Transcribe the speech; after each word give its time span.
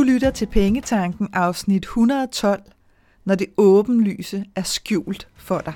Du 0.00 0.04
lytter 0.04 0.30
til 0.30 0.46
Pengetanken 0.46 1.28
afsnit 1.32 1.82
112, 1.82 2.62
når 3.24 3.34
det 3.34 3.46
åbenlyse 3.56 4.44
er 4.56 4.62
skjult 4.62 5.28
for 5.36 5.58
dig. 5.58 5.74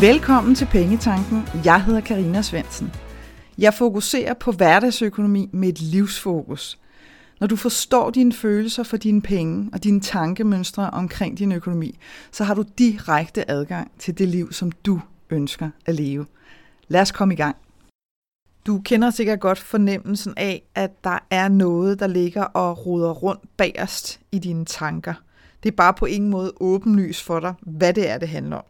Velkommen 0.00 0.54
til 0.54 0.66
Pengetanken. 0.66 1.42
Jeg 1.64 1.84
hedder 1.84 2.00
Karina 2.00 2.42
Svensen. 2.42 2.92
Jeg 3.58 3.74
fokuserer 3.74 4.34
på 4.34 4.52
hverdagsøkonomi 4.52 5.48
med 5.52 5.68
et 5.68 5.80
livsfokus. 5.80 6.78
Når 7.40 7.46
du 7.46 7.56
forstår 7.56 8.10
dine 8.10 8.32
følelser 8.32 8.82
for 8.82 8.96
dine 8.96 9.22
penge 9.22 9.70
og 9.72 9.84
dine 9.84 10.00
tankemønstre 10.00 10.90
omkring 10.90 11.38
din 11.38 11.52
økonomi, 11.52 11.98
så 12.32 12.44
har 12.44 12.54
du 12.54 12.64
direkte 12.78 13.50
adgang 13.50 13.90
til 13.98 14.18
det 14.18 14.28
liv, 14.28 14.52
som 14.52 14.72
du 14.72 15.00
ønsker 15.30 15.70
at 15.86 15.94
leve. 15.94 16.26
Lad 16.88 17.00
os 17.00 17.12
komme 17.12 17.34
i 17.34 17.36
gang. 17.36 17.56
Du 18.66 18.80
kender 18.84 19.10
sikkert 19.10 19.40
godt 19.40 19.58
fornemmelsen 19.58 20.34
af, 20.36 20.62
at 20.74 21.04
der 21.04 21.18
er 21.30 21.48
noget, 21.48 22.00
der 22.00 22.06
ligger 22.06 22.42
og 22.42 22.86
roder 22.86 23.10
rundt 23.10 23.56
bagerst 23.56 24.20
i 24.32 24.38
dine 24.38 24.64
tanker. 24.64 25.14
Det 25.62 25.68
er 25.68 25.76
bare 25.76 25.94
på 25.94 26.06
ingen 26.06 26.30
måde 26.30 26.52
åbenlys 26.60 27.22
for 27.22 27.40
dig, 27.40 27.54
hvad 27.60 27.94
det 27.94 28.08
er, 28.08 28.18
det 28.18 28.28
handler 28.28 28.56
om. 28.56 28.64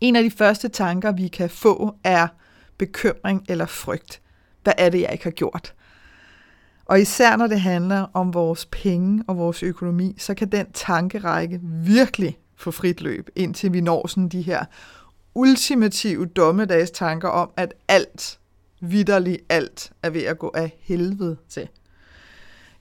En 0.00 0.16
af 0.16 0.22
de 0.22 0.30
første 0.30 0.68
tanker, 0.68 1.12
vi 1.12 1.28
kan 1.28 1.50
få, 1.50 1.94
er 2.04 2.28
bekymring 2.78 3.44
eller 3.48 3.66
frygt. 3.66 4.20
Hvad 4.62 4.72
er 4.78 4.88
det, 4.88 5.00
jeg 5.00 5.12
ikke 5.12 5.24
har 5.24 5.30
gjort? 5.30 5.74
Og 6.90 7.00
især 7.00 7.36
når 7.36 7.46
det 7.46 7.60
handler 7.60 8.06
om 8.14 8.34
vores 8.34 8.66
penge 8.66 9.24
og 9.26 9.36
vores 9.36 9.62
økonomi, 9.62 10.14
så 10.18 10.34
kan 10.34 10.48
den 10.48 10.66
tankerække 10.72 11.60
virkelig 11.84 12.38
få 12.56 12.70
frit 12.70 13.00
løb, 13.00 13.28
indtil 13.36 13.72
vi 13.72 13.80
når 13.80 14.06
sådan 14.06 14.28
de 14.28 14.42
her 14.42 14.64
ultimative 15.34 16.26
dommedags 16.26 16.90
tanker 16.90 17.28
om, 17.28 17.50
at 17.56 17.74
alt, 17.88 18.38
vidderligt 18.80 19.40
alt, 19.48 19.92
er 20.02 20.10
ved 20.10 20.22
at 20.22 20.38
gå 20.38 20.52
af 20.54 20.78
helvede 20.80 21.36
til. 21.48 21.68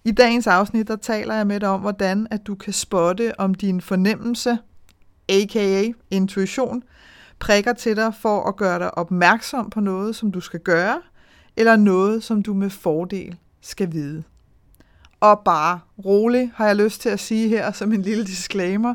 I 0.03 0.11
dagens 0.11 0.48
afsnit, 0.48 0.88
der 0.88 0.95
taler 0.95 1.36
jeg 1.36 1.48
med 1.48 1.59
dig 1.59 1.70
om, 1.70 1.81
hvordan 1.81 2.28
at 2.31 2.48
du 2.48 2.55
kan 2.55 2.73
spotte, 2.73 3.39
om 3.39 3.53
din 3.53 3.81
fornemmelse, 3.81 4.58
aka 5.30 5.92
intuition, 6.11 6.83
prikker 7.39 7.73
til 7.73 7.95
dig 7.95 8.14
for 8.22 8.44
at 8.44 8.55
gøre 8.55 8.80
dig 8.80 8.98
opmærksom 8.98 9.70
på 9.70 9.80
noget, 9.80 10.16
som 10.16 10.31
du 10.31 10.39
skal 10.39 10.59
gøre, 10.59 11.02
eller 11.58 11.76
noget, 11.76 12.23
som 12.23 12.44
du 12.44 12.53
med 12.53 12.70
fordel 12.70 13.38
skal 13.61 13.91
vide. 13.91 14.23
Og 15.19 15.41
bare 15.45 15.79
rolig, 16.05 16.52
har 16.55 16.65
jeg 16.65 16.75
lyst 16.75 17.02
til 17.02 17.09
at 17.09 17.19
sige 17.19 17.49
her 17.49 17.71
som 17.71 17.93
en 17.93 18.02
lille 18.02 18.25
disclaimer. 18.25 18.93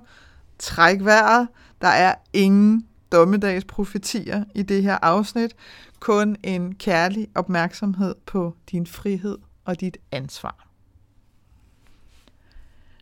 Træk 0.58 1.04
vejret. 1.04 1.48
Der 1.80 1.88
er 1.88 2.14
ingen 2.32 2.86
dommedagsprofetier 3.12 4.44
i 4.54 4.62
det 4.62 4.82
her 4.82 4.98
afsnit. 5.02 5.56
Kun 6.00 6.36
en 6.42 6.74
kærlig 6.74 7.28
opmærksomhed 7.34 8.14
på 8.26 8.54
din 8.70 8.86
frihed 8.86 9.38
og 9.64 9.80
dit 9.80 9.96
ansvar. 10.12 10.68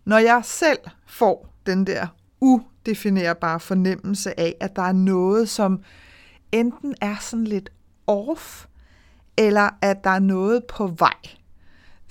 Når 0.05 0.18
jeg 0.18 0.40
selv 0.44 0.78
får 1.06 1.55
den 1.66 1.86
der 1.86 2.06
udefinerbare 2.40 3.60
fornemmelse 3.60 4.40
af, 4.40 4.55
at 4.60 4.77
der 4.77 4.83
er 4.83 4.92
noget, 4.92 5.48
som 5.48 5.83
enten 6.52 6.94
er 7.00 7.16
sådan 7.20 7.44
lidt 7.44 7.70
off, 8.06 8.66
eller 9.36 9.70
at 9.83 10.05
der 10.05 10.10
er 10.10 10.18
noget 10.18 10.64
på 10.64 10.86
vej, 10.86 11.14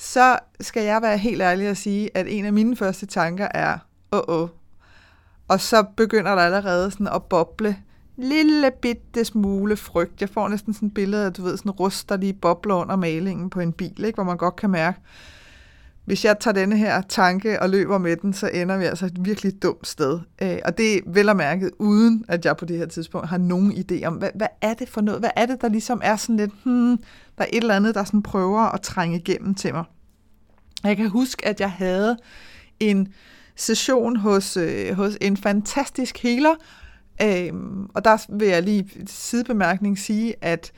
så 0.01 0.39
skal 0.61 0.83
jeg 0.83 1.01
være 1.01 1.17
helt 1.17 1.41
ærlig 1.41 1.67
at 1.67 1.77
sige, 1.77 2.17
at 2.17 2.27
en 2.27 2.45
af 2.45 2.53
mine 2.53 2.75
første 2.75 3.05
tanker 3.05 3.47
er, 3.53 3.77
åh, 4.11 4.19
oh, 4.27 4.41
oh. 4.41 4.49
og 5.47 5.61
så 5.61 5.83
begynder 5.97 6.35
der 6.35 6.41
allerede 6.41 6.91
sådan 6.91 7.07
at 7.07 7.23
boble 7.23 7.77
lille 8.17 8.71
bitte 8.81 9.25
smule 9.25 9.77
frygt. 9.77 10.21
Jeg 10.21 10.29
får 10.29 10.47
næsten 10.47 10.73
sådan 10.73 10.87
et 10.87 10.93
billede 10.93 11.25
af, 11.25 11.33
du 11.33 11.43
ved, 11.43 11.57
sådan 11.57 11.71
rust, 11.71 12.09
der 12.09 12.17
lige 12.17 12.33
bobler 12.33 12.75
under 12.75 12.95
malingen 12.95 13.49
på 13.49 13.59
en 13.59 13.73
bil, 13.73 14.03
ikke? 14.03 14.15
hvor 14.15 14.23
man 14.23 14.37
godt 14.37 14.55
kan 14.55 14.69
mærke, 14.69 14.99
hvis 16.05 16.25
jeg 16.25 16.39
tager 16.39 16.53
denne 16.53 16.77
her 16.77 17.01
tanke 17.01 17.61
og 17.61 17.69
løber 17.69 17.97
med 17.97 18.17
den, 18.17 18.33
så 18.33 18.49
ender 18.53 18.77
vi 18.77 18.85
altså 18.85 19.05
et 19.05 19.25
virkelig 19.25 19.63
dumt 19.63 19.87
sted. 19.87 20.19
Øh, 20.41 20.57
og 20.65 20.77
det 20.77 20.95
er 20.95 21.01
vel 21.05 21.29
og 21.29 21.35
mærket, 21.35 21.71
uden 21.79 22.25
at 22.27 22.45
jeg 22.45 22.57
på 22.57 22.65
det 22.65 22.77
her 22.77 22.85
tidspunkt 22.85 23.27
har 23.27 23.37
nogen 23.37 23.71
idé 23.71 24.05
om, 24.05 24.13
hvad, 24.13 24.29
hvad 24.35 24.47
er 24.61 24.73
det 24.73 24.89
for 24.89 25.01
noget? 25.01 25.19
Hvad 25.21 25.29
er 25.35 25.45
det, 25.45 25.61
der 25.61 25.69
ligesom 25.69 26.01
er 26.03 26.15
sådan 26.15 26.37
lidt, 26.37 26.51
hmm, 26.63 26.97
der 27.37 27.43
er 27.43 27.47
et 27.53 27.61
eller 27.61 27.75
andet, 27.75 27.95
der 27.95 28.03
sådan 28.03 28.23
prøver 28.23 28.61
at 28.61 28.81
trænge 28.81 29.17
igennem 29.17 29.55
til 29.55 29.73
mig. 29.73 29.83
Jeg 30.83 30.97
kan 30.97 31.09
huske, 31.09 31.47
at 31.47 31.59
jeg 31.59 31.71
havde 31.71 32.17
en 32.79 33.07
session 33.55 34.15
hos, 34.15 34.57
øh, 34.57 34.93
hos 34.93 35.17
en 35.21 35.37
fantastisk 35.37 36.17
healer, 36.17 36.55
øh, 37.21 37.53
og 37.93 38.05
der 38.05 38.25
vil 38.37 38.47
jeg 38.47 38.63
lige 38.63 38.89
sidebemærkning 39.07 39.99
sige, 39.99 40.35
at 40.41 40.71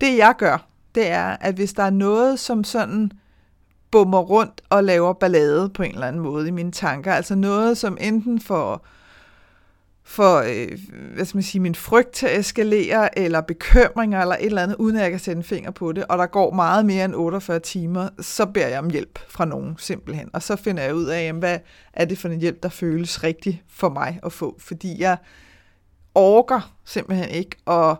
det 0.00 0.16
jeg 0.16 0.34
gør, 0.38 0.68
det 0.94 1.10
er, 1.10 1.36
at 1.40 1.54
hvis 1.54 1.72
der 1.72 1.82
er 1.82 1.90
noget, 1.90 2.38
som 2.38 2.64
sådan 2.64 3.12
bummer 3.90 4.18
rundt 4.18 4.60
og 4.70 4.84
laver 4.84 5.12
ballade 5.12 5.68
på 5.68 5.82
en 5.82 5.92
eller 5.92 6.06
anden 6.06 6.22
måde 6.22 6.48
i 6.48 6.50
mine 6.50 6.72
tanker, 6.72 7.12
altså 7.12 7.34
noget, 7.34 7.78
som 7.78 7.98
enten 8.00 8.40
får 8.40 8.86
for 10.08 10.38
øh, 10.38 10.78
hvad 11.14 11.24
skal 11.24 11.36
man 11.36 11.42
sige, 11.42 11.60
min 11.60 11.74
frygt 11.74 12.12
til 12.12 12.26
at 12.26 12.38
eskalere, 12.38 13.18
eller 13.18 13.40
bekymringer, 13.40 14.20
eller 14.20 14.34
et 14.34 14.46
eller 14.46 14.62
andet, 14.62 14.76
uden 14.76 14.96
at 14.96 15.02
jeg 15.02 15.10
kan 15.10 15.20
sætte 15.20 15.38
en 15.38 15.44
finger 15.44 15.70
på 15.70 15.92
det, 15.92 16.04
og 16.04 16.18
der 16.18 16.26
går 16.26 16.54
meget 16.54 16.86
mere 16.86 17.04
end 17.04 17.14
48 17.14 17.60
timer, 17.60 18.08
så 18.20 18.46
beder 18.46 18.68
jeg 18.68 18.78
om 18.78 18.90
hjælp 18.90 19.18
fra 19.28 19.44
nogen, 19.44 19.74
simpelthen. 19.78 20.30
Og 20.32 20.42
så 20.42 20.56
finder 20.56 20.82
jeg 20.82 20.94
ud 20.94 21.04
af, 21.04 21.22
jamen, 21.22 21.38
hvad 21.38 21.58
er 21.92 22.04
det 22.04 22.18
for 22.18 22.28
en 22.28 22.40
hjælp, 22.40 22.62
der 22.62 22.68
føles 22.68 23.24
rigtig 23.24 23.62
for 23.68 23.88
mig 23.88 24.20
at 24.22 24.32
få, 24.32 24.56
fordi 24.58 25.00
jeg 25.00 25.16
orker 26.14 26.74
simpelthen 26.84 27.28
ikke 27.28 27.56
at 27.66 27.96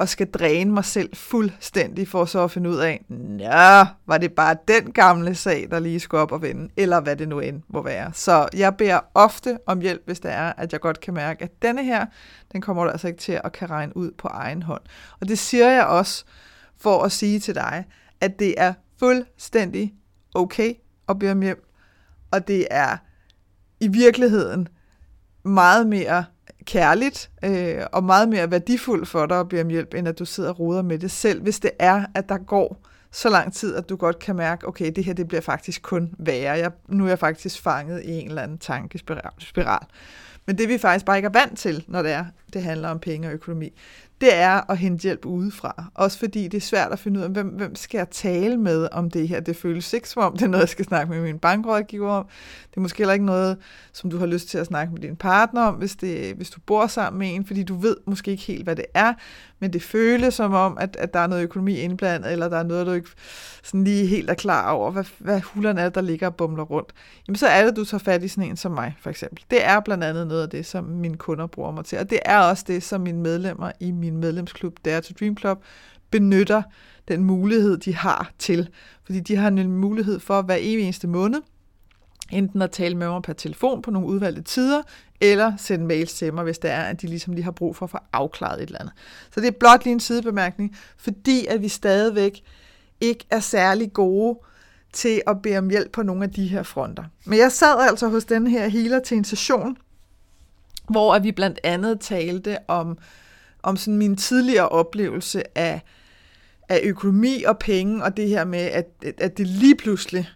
og 0.00 0.08
skal 0.08 0.30
dræne 0.30 0.72
mig 0.72 0.84
selv 0.84 1.16
fuldstændig 1.16 2.08
for 2.08 2.24
så 2.24 2.44
at 2.44 2.50
finde 2.50 2.70
ud 2.70 2.76
af, 2.76 3.04
nå, 3.08 3.86
var 4.06 4.18
det 4.18 4.32
bare 4.32 4.56
den 4.68 4.92
gamle 4.92 5.34
sag, 5.34 5.68
der 5.70 5.78
lige 5.78 6.00
skulle 6.00 6.20
op 6.20 6.32
og 6.32 6.42
vende, 6.42 6.68
eller 6.76 7.00
hvad 7.00 7.16
det 7.16 7.28
nu 7.28 7.40
end 7.40 7.62
må 7.68 7.82
være. 7.82 8.10
Så 8.14 8.48
jeg 8.54 8.76
beder 8.76 9.00
ofte 9.14 9.58
om 9.66 9.80
hjælp, 9.80 10.02
hvis 10.06 10.20
det 10.20 10.32
er, 10.32 10.52
at 10.56 10.72
jeg 10.72 10.80
godt 10.80 11.00
kan 11.00 11.14
mærke, 11.14 11.44
at 11.44 11.62
denne 11.62 11.84
her, 11.84 12.06
den 12.52 12.60
kommer 12.60 12.84
du 12.84 12.90
altså 12.90 13.06
ikke 13.06 13.20
til 13.20 13.40
at 13.44 13.52
kan 13.52 13.70
regne 13.70 13.96
ud 13.96 14.10
på 14.18 14.28
egen 14.28 14.62
hånd. 14.62 14.82
Og 15.20 15.28
det 15.28 15.38
siger 15.38 15.70
jeg 15.70 15.86
også 15.86 16.24
for 16.78 17.02
at 17.02 17.12
sige 17.12 17.40
til 17.40 17.54
dig, 17.54 17.84
at 18.20 18.38
det 18.38 18.54
er 18.56 18.72
fuldstændig 18.98 19.94
okay 20.34 20.74
at 21.08 21.18
bede 21.18 21.32
om 21.32 21.42
hjælp, 21.42 21.64
og 22.30 22.48
det 22.48 22.66
er 22.70 22.96
i 23.80 23.88
virkeligheden 23.88 24.68
meget 25.44 25.86
mere 25.86 26.24
kærligt 26.70 27.30
øh, 27.44 27.82
og 27.92 28.04
meget 28.04 28.28
mere 28.28 28.50
værdifuldt 28.50 29.08
for 29.08 29.26
dig 29.26 29.40
at 29.40 29.48
bede 29.48 29.60
om 29.60 29.68
hjælp, 29.68 29.94
end 29.94 30.08
at 30.08 30.18
du 30.18 30.24
sidder 30.24 30.50
og 30.50 30.60
roder 30.60 30.82
med 30.82 30.98
det 30.98 31.10
selv, 31.10 31.42
hvis 31.42 31.60
det 31.60 31.70
er, 31.78 32.04
at 32.14 32.28
der 32.28 32.38
går 32.38 32.80
så 33.12 33.28
lang 33.28 33.52
tid, 33.52 33.74
at 33.74 33.88
du 33.88 33.96
godt 33.96 34.18
kan 34.18 34.36
mærke, 34.36 34.68
okay, 34.68 34.92
det 34.96 35.04
her 35.04 35.12
det 35.12 35.28
bliver 35.28 35.40
faktisk 35.40 35.82
kun 35.82 36.14
værre. 36.18 36.58
Jeg, 36.58 36.70
nu 36.88 37.04
er 37.04 37.08
jeg 37.08 37.18
faktisk 37.18 37.62
fanget 37.62 38.02
i 38.04 38.10
en 38.10 38.28
eller 38.28 38.42
anden 38.42 38.58
tankespiral. 38.58 39.86
Men 40.46 40.58
det 40.58 40.68
vi 40.68 40.78
faktisk 40.78 41.04
bare 41.06 41.16
ikke 41.16 41.26
er 41.26 41.32
vant 41.32 41.58
til, 41.58 41.84
når 41.88 42.02
det 42.02 42.12
er, 42.12 42.24
det 42.52 42.62
handler 42.62 42.88
om 42.88 42.98
penge 42.98 43.28
og 43.28 43.34
økonomi, 43.34 43.72
det 44.20 44.34
er 44.34 44.70
at 44.70 44.78
hente 44.78 45.02
hjælp 45.02 45.24
udefra. 45.24 45.84
Også 45.94 46.18
fordi 46.18 46.48
det 46.48 46.56
er 46.56 46.60
svært 46.60 46.92
at 46.92 46.98
finde 46.98 47.20
ud 47.20 47.24
af, 47.24 47.30
hvem, 47.30 47.46
hvem 47.46 47.74
skal 47.74 47.98
jeg 47.98 48.10
tale 48.10 48.56
med 48.56 48.88
om 48.92 49.10
det 49.10 49.28
her. 49.28 49.40
Det 49.40 49.56
føles 49.56 49.92
ikke 49.92 50.08
som 50.08 50.22
om, 50.22 50.32
det 50.32 50.42
er 50.42 50.48
noget, 50.48 50.62
jeg 50.62 50.68
skal 50.68 50.84
snakke 50.84 51.12
med 51.12 51.22
min 51.22 51.38
bankrådgiver 51.38 52.10
om. 52.10 52.26
Det 52.70 52.76
er 52.76 52.80
måske 52.80 52.98
heller 52.98 53.12
ikke 53.12 53.24
noget, 53.24 53.58
som 53.92 54.10
du 54.10 54.18
har 54.18 54.26
lyst 54.26 54.48
til 54.48 54.58
at 54.58 54.66
snakke 54.66 54.92
med 54.92 55.00
din 55.00 55.16
partner 55.16 55.62
om, 55.62 55.74
hvis, 55.74 55.96
det, 55.96 56.34
hvis 56.34 56.50
du 56.50 56.60
bor 56.66 56.86
sammen 56.86 57.18
med 57.18 57.34
en, 57.34 57.46
fordi 57.46 57.62
du 57.62 57.74
ved 57.74 57.96
måske 58.06 58.30
ikke 58.30 58.42
helt, 58.42 58.64
hvad 58.64 58.76
det 58.76 58.86
er, 58.94 59.14
men 59.60 59.72
det 59.72 59.82
føles 59.82 60.34
som 60.34 60.52
om, 60.52 60.78
at, 60.80 60.96
at 60.96 61.14
der 61.14 61.20
er 61.20 61.26
noget 61.26 61.42
økonomi 61.42 61.76
indblandet, 61.76 62.32
eller 62.32 62.48
der 62.48 62.56
er 62.56 62.62
noget, 62.62 62.86
du 62.86 62.92
ikke 62.92 63.08
sådan 63.62 63.84
lige 63.84 64.06
helt 64.06 64.30
er 64.30 64.34
klar 64.34 64.70
over, 64.70 64.90
hvad, 64.90 65.04
hvad 65.18 65.40
hullerne 65.40 65.80
er, 65.80 65.88
der 65.88 66.00
ligger 66.00 66.26
og 66.26 66.36
bumler 66.36 66.62
rundt. 66.62 66.92
Jamen 67.28 67.36
så 67.36 67.46
er 67.46 67.64
det, 67.64 67.76
du 67.76 67.84
tager 67.84 67.98
fat 67.98 68.22
i 68.22 68.28
sådan 68.28 68.50
en 68.50 68.56
som 68.56 68.72
mig, 68.72 68.96
for 69.00 69.10
eksempel. 69.10 69.44
Det 69.50 69.64
er 69.64 69.80
blandt 69.80 70.04
andet 70.04 70.26
noget 70.26 70.42
af 70.42 70.50
det, 70.50 70.66
som 70.66 70.84
mine 70.84 71.16
kunder 71.16 71.46
bruger 71.46 71.70
mig 71.70 71.84
til, 71.84 71.98
og 71.98 72.10
det 72.10 72.18
er 72.24 72.38
også 72.38 72.64
det, 72.66 72.82
som 72.82 73.00
mine 73.00 73.18
medlemmer 73.18 73.72
i 73.80 73.90
min 73.90 74.16
medlemsklub 74.16 74.76
Dare 74.84 75.00
to 75.00 75.14
Dream 75.20 75.36
Club 75.36 75.62
benytter 76.10 76.62
den 77.08 77.24
mulighed, 77.24 77.78
de 77.78 77.94
har 77.94 78.30
til. 78.38 78.68
Fordi 79.04 79.20
de 79.20 79.36
har 79.36 79.48
en 79.48 79.72
mulighed 79.72 80.20
for 80.20 80.42
hver 80.42 80.56
evig 80.60 80.84
eneste 80.84 81.08
måned, 81.08 81.40
enten 82.32 82.62
at 82.62 82.70
tale 82.70 82.94
med 82.96 83.08
mig 83.08 83.22
per 83.22 83.32
telefon 83.32 83.82
på 83.82 83.90
nogle 83.90 84.08
udvalgte 84.08 84.42
tider, 84.42 84.82
eller 85.20 85.52
sende 85.56 85.86
mails 85.86 86.14
til 86.14 86.34
mig, 86.34 86.44
hvis 86.44 86.58
det 86.58 86.70
er, 86.70 86.82
at 86.82 87.02
de 87.02 87.06
ligesom 87.06 87.34
lige 87.34 87.44
har 87.44 87.50
brug 87.50 87.76
for 87.76 87.86
at 87.86 87.90
få 87.90 87.98
afklaret 88.12 88.62
et 88.62 88.66
eller 88.66 88.78
andet. 88.80 88.94
Så 89.34 89.40
det 89.40 89.46
er 89.46 89.58
blot 89.60 89.84
lige 89.84 89.92
en 89.92 90.00
sidebemærkning, 90.00 90.76
fordi 90.96 91.46
at 91.46 91.62
vi 91.62 91.68
stadigvæk 91.68 92.40
ikke 93.00 93.26
er 93.30 93.40
særlig 93.40 93.92
gode 93.92 94.38
til 94.92 95.22
at 95.26 95.42
bede 95.42 95.58
om 95.58 95.70
hjælp 95.70 95.92
på 95.92 96.02
nogle 96.02 96.24
af 96.24 96.30
de 96.30 96.46
her 96.46 96.62
fronter. 96.62 97.04
Men 97.24 97.38
jeg 97.38 97.52
sad 97.52 97.88
altså 97.88 98.08
hos 98.08 98.24
den 98.24 98.46
her 98.46 98.68
healer 98.68 99.00
til 99.00 99.16
en 99.16 99.24
session, 99.24 99.76
hvor 100.90 101.18
vi 101.18 101.32
blandt 101.32 101.60
andet 101.64 102.00
talte 102.00 102.58
om, 102.68 102.98
om 103.62 103.76
sådan 103.76 103.98
min 103.98 104.16
tidligere 104.16 104.68
oplevelse 104.68 105.58
af, 105.58 105.80
af 106.68 106.80
økonomi 106.84 107.42
og 107.42 107.58
penge, 107.58 108.04
og 108.04 108.16
det 108.16 108.28
her 108.28 108.44
med, 108.44 108.58
at, 108.58 108.86
at 109.18 109.38
det 109.38 109.46
lige 109.46 109.76
pludselig 109.76 110.28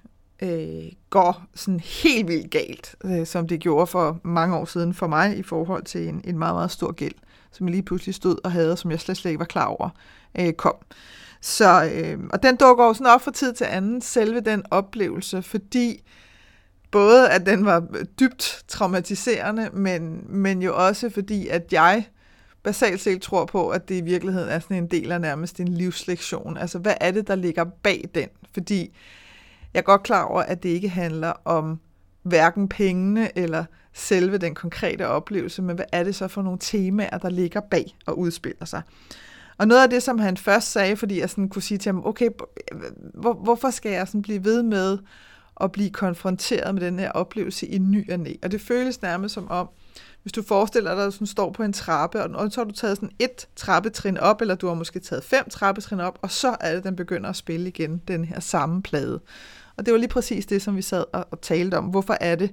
øh, 0.45 0.93
går 1.11 1.45
sådan 1.55 1.81
helt 1.81 2.29
vildt 2.29 2.51
galt, 2.51 2.97
øh, 3.05 3.27
som 3.27 3.49
det 3.49 3.61
gjorde 3.61 3.87
for 3.87 4.21
mange 4.23 4.57
år 4.57 4.65
siden 4.65 4.95
for 4.95 5.07
mig 5.07 5.39
i 5.39 5.43
forhold 5.43 5.85
til 5.85 6.09
en, 6.09 6.21
en 6.25 6.39
meget, 6.39 6.55
meget 6.55 6.71
stor 6.71 6.93
gæld, 6.93 7.15
som 7.53 7.67
jeg 7.67 7.71
lige 7.75 7.83
pludselig 7.83 8.15
stod 8.15 8.37
og 8.45 8.53
havde, 8.53 8.77
som 8.77 8.91
jeg 8.91 9.01
slet, 9.01 9.17
slet 9.17 9.31
ikke 9.31 9.39
var 9.39 9.45
klar 9.45 9.67
over, 9.67 9.89
øh, 10.39 10.53
kom. 10.53 10.75
Så, 11.41 11.91
øh, 11.95 12.19
og 12.33 12.43
den 12.43 12.57
dukker 12.57 12.85
jo 12.85 12.95
sådan 12.95 13.07
op 13.07 13.23
fra 13.23 13.33
tid 13.33 13.53
til 13.53 13.65
anden, 13.65 14.01
selve 14.01 14.41
den 14.41 14.63
oplevelse, 14.71 15.43
fordi 15.43 16.03
både 16.91 17.31
at 17.31 17.47
den 17.47 17.65
var 17.65 17.87
dybt 18.21 18.65
traumatiserende, 18.69 19.71
men, 19.73 20.25
men 20.29 20.63
jo 20.63 20.87
også 20.87 21.11
fordi, 21.11 21.49
at 21.49 21.73
jeg 21.73 22.05
basalt 22.63 23.01
set 23.01 23.23
tror 23.23 23.45
på, 23.45 23.69
at 23.69 23.89
det 23.89 23.95
i 23.95 24.01
virkeligheden 24.01 24.49
er 24.49 24.59
sådan 24.59 24.77
en 24.77 24.87
del 24.87 25.13
af 25.13 25.21
nærmest 25.21 25.61
en 25.61 25.69
livslektion. 25.69 26.57
Altså, 26.57 26.79
hvad 26.79 26.95
er 27.01 27.11
det, 27.11 27.29
der 27.29 27.35
ligger 27.35 27.65
bag 27.65 28.05
den? 28.15 28.29
Fordi 28.55 28.97
jeg 29.75 29.81
er 29.81 29.85
godt 29.85 30.03
klar 30.03 30.25
over, 30.25 30.43
at 30.43 30.63
det 30.63 30.69
ikke 30.69 30.89
handler 30.89 31.33
om 31.45 31.81
hverken 32.23 32.69
pengene 32.69 33.39
eller 33.39 33.65
selve 33.93 34.39
den 34.39 34.55
konkrete 34.55 35.09
oplevelse, 35.09 35.63
men 35.63 35.77
hvad 35.77 35.85
er 35.93 36.05
det 36.05 36.15
så 36.15 36.29
for 36.29 36.43
nogle 36.43 36.59
temaer, 36.61 37.19
der 37.19 37.31
ligger 37.31 37.61
bag 37.61 37.97
og 38.07 38.19
udspiller 38.19 38.65
sig? 38.65 38.83
Og 39.59 39.69
noget 39.69 39.83
af 39.83 39.91
det, 39.91 40.03
som 40.03 40.19
han 40.19 40.37
først 40.37 40.73
sagde, 40.73 40.97
fordi 40.97 41.21
jeg 41.21 41.31
sådan 41.31 41.49
kunne 41.49 41.63
sige 41.63 41.79
til 41.79 41.93
ham, 41.93 42.07
okay, 42.07 42.29
hvor, 43.15 43.33
hvorfor 43.33 43.71
skal 43.71 43.93
jeg 43.93 44.09
sådan 44.09 44.23
blive 44.23 44.45
ved 44.45 44.63
med 44.63 44.99
at 45.61 45.73
blive 45.73 45.91
konfronteret 45.91 46.75
med 46.75 46.83
den 46.83 46.99
her 46.99 47.11
oplevelse 47.11 47.67
i 47.67 47.79
ny 47.79 48.13
og 48.13 48.21
næ? 48.21 48.33
Og 48.43 48.51
det 48.51 48.61
føles 48.61 49.03
nærmest 49.03 49.35
som 49.35 49.51
om, 49.51 49.69
hvis 50.23 50.33
du 50.33 50.43
forestiller 50.43 50.95
dig, 50.95 51.07
at 51.07 51.17
du 51.21 51.27
står 51.27 51.51
på 51.51 51.63
en 51.63 51.73
trappe, 51.73 52.23
og 52.23 52.53
så 52.53 52.61
har 52.61 52.65
du 52.65 52.75
taget 52.75 52.97
sådan 52.97 53.11
et 53.19 53.49
trappetrin 53.57 54.19
op, 54.19 54.41
eller 54.41 54.55
du 54.55 54.67
har 54.67 54.75
måske 54.75 55.01
taget 55.01 55.25
fem 55.25 55.49
trappetrin 55.51 56.01
op, 56.01 56.19
og 56.23 56.31
så 56.31 56.57
er 56.61 56.75
det, 56.75 56.85
den 56.85 56.97
begynder 56.97 57.29
at 57.29 57.37
spille 57.37 57.69
igen, 57.69 58.03
den 58.09 58.25
her 58.25 58.41
samme 58.41 58.83
plade. 58.83 59.21
Og 59.77 59.87
det 59.87 59.93
var 59.93 59.99
lige 59.99 60.09
præcis 60.09 60.47
det, 60.47 60.63
som 60.63 60.77
vi 60.77 60.83
sad 60.83 61.05
og, 61.13 61.27
og 61.31 61.41
talte 61.41 61.79
om. 61.79 61.85
Hvorfor 61.85 62.17
er 62.21 62.35
det, 62.35 62.51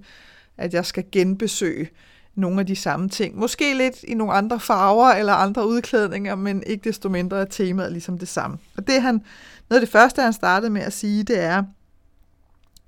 at 0.58 0.74
jeg 0.74 0.86
skal 0.86 1.06
genbesøge 1.12 1.90
nogle 2.36 2.60
af 2.60 2.66
de 2.66 2.76
samme 2.76 3.10
ting? 3.10 3.38
Måske 3.38 3.78
lidt 3.78 4.04
i 4.04 4.14
nogle 4.14 4.34
andre 4.34 4.60
farver 4.60 5.10
eller 5.10 5.34
andre 5.34 5.68
udklædninger, 5.68 6.36
men 6.36 6.64
ikke 6.66 6.90
desto 6.90 7.10
mindre 7.10 7.42
er 7.42 7.46
temaet 7.46 7.92
ligesom 7.92 8.18
det 8.18 8.28
samme. 8.28 8.58
Og 8.78 8.88
det 8.88 9.02
han, 9.02 9.14
noget 9.70 9.82
af 9.82 9.88
det 9.88 9.90
første, 9.90 10.22
han 10.22 10.34
startede 10.34 10.72
med 10.72 10.82
at 10.82 10.94
sige, 10.94 11.24
det 11.24 11.40
er, 11.40 11.64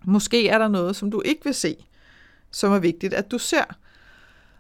måske 0.05 0.47
er 0.47 0.57
der 0.57 0.67
noget, 0.67 0.95
som 0.95 1.11
du 1.11 1.21
ikke 1.25 1.43
vil 1.43 1.53
se, 1.53 1.75
som 2.51 2.71
er 2.71 2.79
vigtigt, 2.79 3.13
at 3.13 3.31
du 3.31 3.37
ser. 3.37 3.63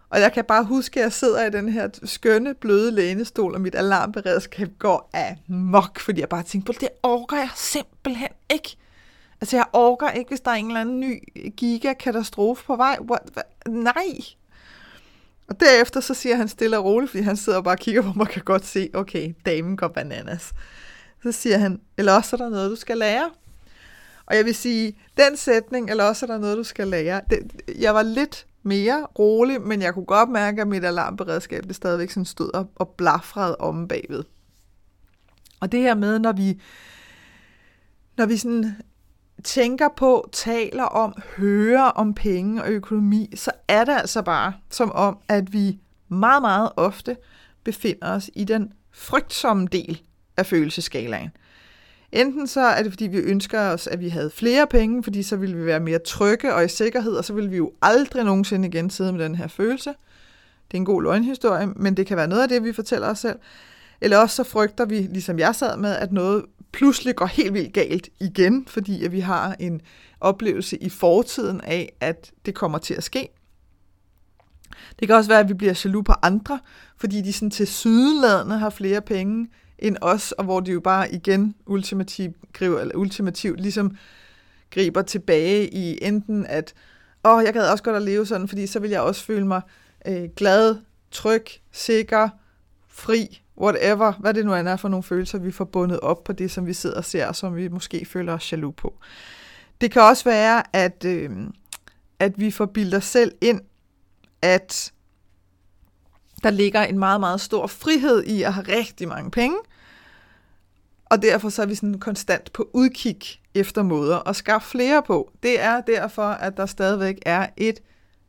Og 0.09 0.19
jeg 0.19 0.33
kan 0.33 0.45
bare 0.45 0.63
huske, 0.63 0.99
at 0.99 1.03
jeg 1.03 1.13
sidder 1.13 1.45
i 1.45 1.49
den 1.49 1.69
her 1.69 1.89
skønne, 2.03 2.53
bløde 2.53 2.91
lænestol, 2.91 3.53
og 3.53 3.61
mit 3.61 3.75
alarmberedskab 3.75 4.69
går 4.79 5.09
af 5.13 5.37
mok, 5.47 5.99
fordi 5.99 6.21
jeg 6.21 6.29
bare 6.29 6.43
tænker 6.43 6.73
på, 6.73 6.79
det 6.79 6.89
orker 7.03 7.37
jeg 7.37 7.49
simpelthen 7.55 8.29
ikke. 8.53 8.77
Altså, 9.43 9.57
jeg 9.57 9.65
orker 9.73 10.11
ikke, 10.11 10.29
hvis 10.29 10.41
der 10.41 10.51
er 10.51 10.55
en 10.55 10.67
eller 10.67 10.81
anden 10.81 10.99
ny 10.99 11.23
gigakatastrofe 11.57 12.65
på 12.65 12.75
vej. 12.75 12.97
What? 13.09 13.45
Nej! 13.67 14.17
Og 15.47 15.59
derefter 15.59 15.99
så 15.99 16.13
siger 16.13 16.35
han 16.35 16.47
stille 16.47 16.77
og 16.77 16.85
roligt, 16.85 17.11
fordi 17.11 17.23
han 17.23 17.37
sidder 17.37 17.57
og 17.57 17.63
bare 17.63 17.77
kigger 17.77 18.01
på 18.01 18.13
mig 18.15 18.21
og 18.21 18.29
kan 18.29 18.41
godt 18.41 18.65
se, 18.65 18.89
okay, 18.93 19.33
damen 19.45 19.77
går 19.77 19.87
bananas. 19.87 20.53
Så 21.23 21.31
siger 21.31 21.57
han, 21.57 21.81
eller 21.97 22.13
også 22.13 22.35
er 22.35 22.37
der 22.37 22.49
noget, 22.49 22.71
du 22.71 22.75
skal 22.75 22.97
lære. 22.97 23.31
Og 24.25 24.35
jeg 24.35 24.45
vil 24.45 24.55
sige, 24.55 24.97
den 25.17 25.37
sætning, 25.37 25.89
eller 25.89 26.03
også 26.03 26.25
er 26.25 26.27
der 26.27 26.37
noget, 26.37 26.57
du 26.57 26.63
skal 26.63 26.87
lære, 26.87 27.21
det, 27.29 27.61
jeg 27.79 27.95
var 27.95 28.03
lidt 28.03 28.47
mere 28.63 29.07
rolig, 29.19 29.61
men 29.61 29.81
jeg 29.81 29.93
kunne 29.93 30.05
godt 30.05 30.29
mærke, 30.29 30.61
at 30.61 30.67
mit 30.67 30.85
alarmberedskab 30.85 31.63
det 31.63 31.75
stadigvæk 31.75 32.11
sådan 32.11 32.25
stod 32.25 32.49
og, 32.53 32.69
og 32.75 32.89
blafrede 32.89 33.55
om 33.55 33.87
bagved. 33.87 34.23
Og 35.59 35.71
det 35.71 35.79
her 35.79 35.95
med, 35.95 36.19
når 36.19 36.31
vi, 36.31 36.61
når 38.17 38.25
vi 38.25 38.37
sådan 38.37 38.75
tænker 39.43 39.87
på, 39.97 40.29
taler 40.31 40.83
om, 40.83 41.13
hører 41.37 41.83
om 41.83 42.13
penge 42.13 42.63
og 42.63 42.69
økonomi, 42.69 43.31
så 43.35 43.51
er 43.67 43.85
det 43.85 43.93
altså 43.93 44.21
bare 44.21 44.53
som 44.69 44.91
om, 44.91 45.17
at 45.27 45.53
vi 45.53 45.79
meget, 46.09 46.41
meget 46.41 46.69
ofte 46.75 47.17
befinder 47.63 48.11
os 48.11 48.29
i 48.35 48.43
den 48.43 48.73
frygtsomme 48.91 49.67
del 49.71 50.01
af 50.37 50.45
følelseskalaen. 50.45 51.29
Enten 52.11 52.47
så 52.47 52.61
er 52.61 52.83
det, 52.83 52.91
fordi 52.91 53.07
vi 53.07 53.17
ønsker 53.17 53.59
os, 53.59 53.87
at 53.87 53.99
vi 53.99 54.09
havde 54.09 54.29
flere 54.29 54.67
penge, 54.67 55.03
fordi 55.03 55.23
så 55.23 55.35
ville 55.35 55.57
vi 55.57 55.65
være 55.65 55.79
mere 55.79 55.99
trygge 55.99 56.53
og 56.53 56.65
i 56.65 56.67
sikkerhed, 56.67 57.13
og 57.13 57.25
så 57.25 57.33
ville 57.33 57.49
vi 57.49 57.57
jo 57.57 57.71
aldrig 57.81 58.23
nogensinde 58.23 58.67
igen 58.67 58.89
sidde 58.89 59.13
med 59.13 59.23
den 59.23 59.35
her 59.35 59.47
følelse. 59.47 59.89
Det 60.71 60.77
er 60.77 60.81
en 60.81 60.85
god 60.85 61.03
løgnhistorie, 61.03 61.67
men 61.67 61.97
det 61.97 62.07
kan 62.07 62.17
være 62.17 62.27
noget 62.27 62.41
af 62.41 62.49
det, 62.49 62.63
vi 62.63 62.73
fortæller 62.73 63.07
os 63.07 63.19
selv. 63.19 63.39
Eller 64.01 64.17
også 64.17 64.35
så 64.35 64.43
frygter 64.43 64.85
vi, 64.85 64.95
ligesom 64.95 65.39
jeg 65.39 65.55
sad 65.55 65.77
med, 65.77 65.95
at 65.95 66.11
noget 66.11 66.45
pludselig 66.73 67.15
går 67.15 67.25
helt 67.25 67.53
vildt 67.53 67.73
galt 67.73 68.09
igen, 68.19 68.65
fordi 68.67 69.05
at 69.05 69.11
vi 69.11 69.19
har 69.19 69.55
en 69.59 69.81
oplevelse 70.19 70.77
i 70.77 70.89
fortiden 70.89 71.61
af, 71.61 71.93
at 71.99 72.31
det 72.45 72.55
kommer 72.55 72.77
til 72.77 72.93
at 72.93 73.03
ske. 73.03 73.29
Det 74.99 75.07
kan 75.07 75.15
også 75.15 75.29
være, 75.29 75.39
at 75.39 75.49
vi 75.49 75.53
bliver 75.53 75.81
jaloux 75.85 76.05
på 76.05 76.13
andre, 76.21 76.59
fordi 76.97 77.21
de 77.21 77.33
sådan 77.33 77.51
til 77.51 77.67
sydenladende 77.67 78.57
har 78.57 78.69
flere 78.69 79.01
penge 79.01 79.47
end 79.79 79.97
os, 80.01 80.31
og 80.31 80.43
hvor 80.43 80.59
de 80.59 80.71
jo 80.71 80.79
bare 80.79 81.13
igen 81.13 81.55
ultimativt, 81.65 82.35
griber, 82.53 82.79
eller 82.79 82.95
ultimativt 82.95 83.59
ligesom 83.59 83.97
griber 84.71 85.01
tilbage 85.01 85.73
i 85.73 85.99
enten 86.01 86.45
at, 86.45 86.73
åh, 87.25 87.37
oh, 87.37 87.43
jeg 87.43 87.53
gad 87.53 87.69
også 87.69 87.83
godt 87.83 87.95
at 87.95 88.01
leve 88.01 88.25
sådan, 88.25 88.47
fordi 88.47 88.67
så 88.67 88.79
vil 88.79 88.89
jeg 88.89 89.01
også 89.01 89.23
føle 89.23 89.47
mig 89.47 89.61
øh, 90.07 90.29
glad, 90.35 90.75
tryg, 91.11 91.45
sikker, 91.71 92.29
fri, 92.87 93.42
whatever, 93.57 94.11
hvad 94.11 94.33
det 94.33 94.45
nu 94.45 94.53
er 94.53 94.75
for 94.75 94.89
nogle 94.89 95.03
følelser, 95.03 95.37
vi 95.37 95.51
får 95.51 95.65
bundet 95.65 95.99
op 95.99 96.23
på 96.23 96.33
det, 96.33 96.51
som 96.51 96.65
vi 96.65 96.73
sidder 96.73 96.97
og 96.97 97.05
ser, 97.05 97.31
som 97.31 97.55
vi 97.55 97.67
måske 97.67 98.05
føler 98.05 98.33
os 98.33 98.51
jaloux 98.51 98.75
på. 98.75 98.93
Det 99.81 99.91
kan 99.91 100.01
også 100.01 100.23
være, 100.23 100.75
at, 100.75 101.05
øh, 101.05 101.31
at 102.19 102.39
vi 102.39 102.51
får 102.51 102.65
bilder 102.65 102.99
selv 102.99 103.31
ind, 103.41 103.61
at 104.41 104.93
der 106.43 106.49
ligger 106.49 106.83
en 106.83 106.99
meget, 106.99 107.19
meget 107.19 107.41
stor 107.41 107.67
frihed 107.67 108.23
i 108.23 108.43
at 108.43 108.53
have 108.53 108.67
rigtig 108.67 109.07
mange 109.07 109.31
penge, 109.31 109.57
og 111.05 111.21
derfor 111.21 111.49
så 111.49 111.61
er 111.61 111.65
vi 111.65 111.75
sådan 111.75 111.99
konstant 111.99 112.53
på 112.53 112.69
udkig 112.73 113.17
efter 113.55 113.83
måder 113.83 114.29
at 114.29 114.35
skaffe 114.35 114.69
flere 114.69 115.03
på. 115.03 115.31
Det 115.43 115.61
er 115.61 115.81
derfor, 115.81 116.23
at 116.23 116.57
der 116.57 116.65
stadigvæk 116.65 117.15
er 117.25 117.47
et 117.57 117.79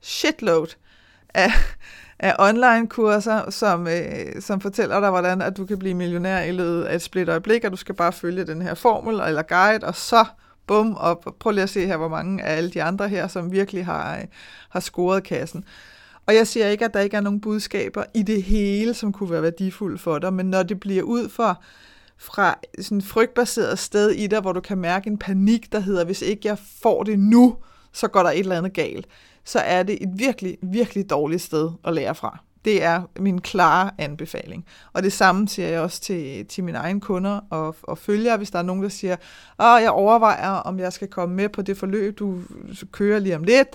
shitload 0.01 0.67
af, 1.35 1.51
af 2.25 2.37
online-kurser, 2.39 3.51
som, 3.51 3.87
øh, 3.89 4.41
som 4.41 4.61
fortæller 4.61 5.01
dig, 5.01 5.11
hvordan 5.11 5.43
at 5.43 5.57
du 5.57 5.67
kan 5.67 5.79
blive 5.79 5.95
millionær 5.95 6.43
i 6.43 6.53
løbet 6.53 6.83
af 6.83 6.95
et 6.95 7.03
split 7.03 7.29
øjeblik, 7.29 7.65
og 7.65 7.71
du 7.71 7.77
skal 7.77 7.95
bare 7.95 8.13
følge 8.13 8.45
den 8.45 8.63
her 8.63 8.75
formel 8.75 9.21
eller 9.29 9.43
guide, 9.43 9.87
og 9.87 9.95
så 9.95 10.25
bum, 10.67 10.95
og 10.95 11.35
prøv 11.41 11.53
lige 11.53 11.63
at 11.63 11.71
se 11.71 11.87
her, 11.87 11.97
hvor 11.97 12.09
mange 12.09 12.43
af 12.43 12.57
alle 12.57 12.71
de 12.71 12.83
andre 12.83 13.09
her, 13.09 13.29
som 13.29 13.53
virkelig 13.53 13.85
har, 13.85 14.17
øh, 14.17 14.25
har 14.69 14.81
scoret 14.81 15.25
kassen. 15.25 15.65
Og 16.27 16.35
jeg 16.35 16.47
siger 16.47 16.67
ikke, 16.67 16.85
at 16.85 16.95
der 16.95 17.01
ikke 17.01 17.17
er 17.17 17.21
nogen 17.21 17.41
budskaber 17.41 18.05
i 18.15 18.23
det 18.23 18.43
hele, 18.43 18.95
som 18.95 19.13
kunne 19.13 19.31
være 19.31 19.43
værdifulde 19.43 19.99
for 19.99 20.19
dig, 20.19 20.33
men 20.33 20.47
når 20.47 20.63
det 20.63 20.81
bliver 20.81 21.03
ud 21.03 21.29
for 21.29 21.63
fra 22.19 22.59
sådan 22.81 22.99
et 22.99 23.05
frygtbaseret 23.05 23.79
sted 23.79 24.11
i 24.11 24.27
dig, 24.27 24.41
hvor 24.41 24.53
du 24.53 24.61
kan 24.61 24.79
mærke 24.79 25.11
en 25.11 25.19
panik, 25.19 25.73
der 25.73 25.81
hedder, 25.81 26.05
hvis 26.05 26.23
ikke 26.23 26.49
jeg 26.49 26.59
får 26.83 27.03
det 27.03 27.19
nu, 27.19 27.57
så 27.93 28.09
går 28.09 28.23
der 28.23 28.31
et 28.31 28.39
eller 28.39 28.59
andet 28.59 28.73
galt, 28.73 29.07
så 29.45 29.59
er 29.59 29.83
det 29.83 30.03
et 30.03 30.09
virkelig, 30.17 30.59
virkelig 30.63 31.11
dårligt 31.11 31.43
sted 31.43 31.71
at 31.85 31.95
lære 31.95 32.15
fra. 32.15 32.39
Det 32.65 32.83
er 32.83 33.03
min 33.19 33.41
klare 33.41 33.91
anbefaling. 33.99 34.67
Og 34.93 35.03
det 35.03 35.13
samme 35.13 35.49
siger 35.49 35.69
jeg 35.69 35.81
også 35.81 36.01
til, 36.01 36.47
til 36.47 36.65
mine 36.65 36.79
egne 36.79 37.01
kunder 37.01 37.41
og, 37.51 37.77
og 37.83 37.99
følgere, 37.99 38.37
hvis 38.37 38.51
der 38.51 38.59
er 38.59 38.63
nogen, 38.63 38.83
der 38.83 38.89
siger, 38.89 39.17
at 39.59 39.83
jeg 39.83 39.91
overvejer, 39.91 40.51
om 40.51 40.79
jeg 40.79 40.93
skal 40.93 41.09
komme 41.09 41.35
med 41.35 41.49
på 41.49 41.63
det 41.63 41.77
forløb, 41.77 42.19
du 42.19 42.41
kører 42.93 43.19
lige 43.19 43.37
om 43.37 43.45
lidt. 43.45 43.69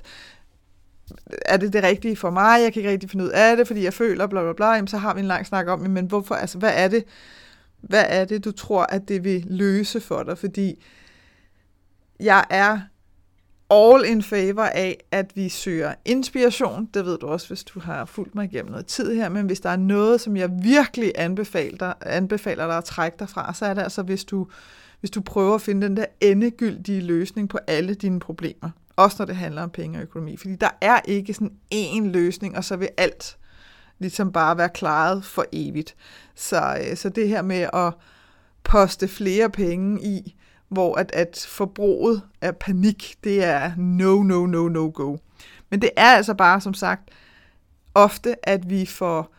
Er 1.46 1.58
det 1.58 1.74
det 1.74 1.84
rigtige 1.84 2.16
for 2.16 2.30
mig? 2.30 2.62
Jeg 2.62 2.74
kan 2.74 2.80
ikke 2.80 2.92
rigtig 2.92 3.10
finde 3.10 3.26
ud 3.26 3.30
af 3.30 3.58
det, 3.58 3.68
fordi 3.68 3.84
jeg 3.84 3.94
føler 3.94 4.28
bla 4.28 4.42
bla 4.42 4.54
bla. 4.54 4.68
Jamen, 4.68 4.88
så 4.88 4.98
har 4.98 5.14
vi 5.14 5.20
en 5.20 5.28
lang 5.28 5.46
snak 5.46 5.68
om, 5.68 5.80
men 5.80 6.06
hvorfor, 6.06 6.36
altså, 6.36 6.58
hvad 6.58 6.72
er 6.74 6.88
det, 6.88 7.04
hvad 7.82 8.06
er 8.08 8.26
det, 8.26 8.46
du 8.46 8.52
tror, 8.52 8.84
at 8.84 9.08
det 9.08 9.24
vil 9.24 9.46
løse 9.50 10.02
for 10.02 10.24
dig? 10.24 10.38
Fordi 10.38 10.84
jeg 12.20 12.46
er 12.50 12.80
all 13.70 14.06
in 14.06 14.24
favor 14.24 14.64
af, 14.64 14.98
at 15.12 15.32
vi 15.36 15.50
søger 15.50 15.94
inspiration. 16.06 16.90
Det 16.94 17.06
ved 17.06 17.18
du 17.18 17.28
også, 17.28 17.48
hvis 17.48 17.64
du 17.64 17.80
har 17.80 18.06
fulgt 18.06 18.36
mig 18.36 18.46
igennem 18.46 18.72
noget 18.72 18.86
tid 18.86 19.16
her. 19.16 19.30
Men 19.30 19.46
hvis 19.46 19.60
der 19.60 19.70
er 19.70 19.78
noget, 19.78 20.22
som 20.22 20.38
jeg 20.38 20.50
virkelig 20.64 21.12
anbefaler, 21.16 21.94
anbefaler 22.02 22.68
dig 22.68 22.78
at 22.78 22.84
trække 22.84 23.16
dig 23.20 23.30
fra, 23.30 23.54
så 23.54 23.66
er 23.66 23.74
det 23.74 23.82
altså, 23.82 24.04
hvis 24.04 24.26
du, 24.26 24.48
hvis 25.00 25.12
du 25.12 25.22
prøver 25.22 25.56
at 25.56 25.62
finde 25.62 25.88
den 25.88 25.98
der 25.98 26.06
endegyldige 26.22 27.02
løsning 27.02 27.50
på 27.50 27.58
alle 27.68 27.94
dine 27.94 28.20
problemer. 28.20 28.70
Også 28.96 29.16
når 29.20 29.26
det 29.26 29.36
handler 29.36 29.64
om 29.64 29.70
penge 29.70 29.98
og 29.98 30.04
økonomi. 30.04 30.38
Fordi 30.38 30.56
der 30.56 30.70
er 30.82 31.00
ikke 31.06 31.34
sådan 31.34 31.52
én 31.74 32.08
løsning, 32.08 32.58
og 32.58 32.64
så 32.64 32.76
vil 32.76 32.90
alt 32.98 33.38
ligesom 34.00 34.32
bare 34.32 34.58
være 34.58 34.70
klaret 34.70 35.26
for 35.26 35.46
evigt. 35.52 35.96
Så, 36.36 36.78
øh, 36.90 36.98
så 36.98 37.10
det 37.10 37.28
her 37.28 37.42
med 37.42 37.70
at 37.74 37.94
poste 38.64 39.08
flere 39.08 39.50
penge 39.50 40.04
i, 40.04 40.36
hvor 40.70 40.96
at, 40.96 41.12
at 41.14 41.46
forbruget 41.50 42.22
af 42.42 42.58
panik, 42.58 43.16
det 43.24 43.44
er 43.44 43.72
no, 43.78 44.24
no, 44.24 44.46
no, 44.46 44.68
no 44.68 44.92
go. 44.94 45.18
Men 45.70 45.82
det 45.82 45.90
er 45.98 46.16
altså 46.16 46.34
bare, 46.34 46.62
som 46.62 46.74
sagt, 46.74 47.10
ofte, 47.94 48.50
at 48.50 48.70
vi 48.70 48.86
får 48.86 49.34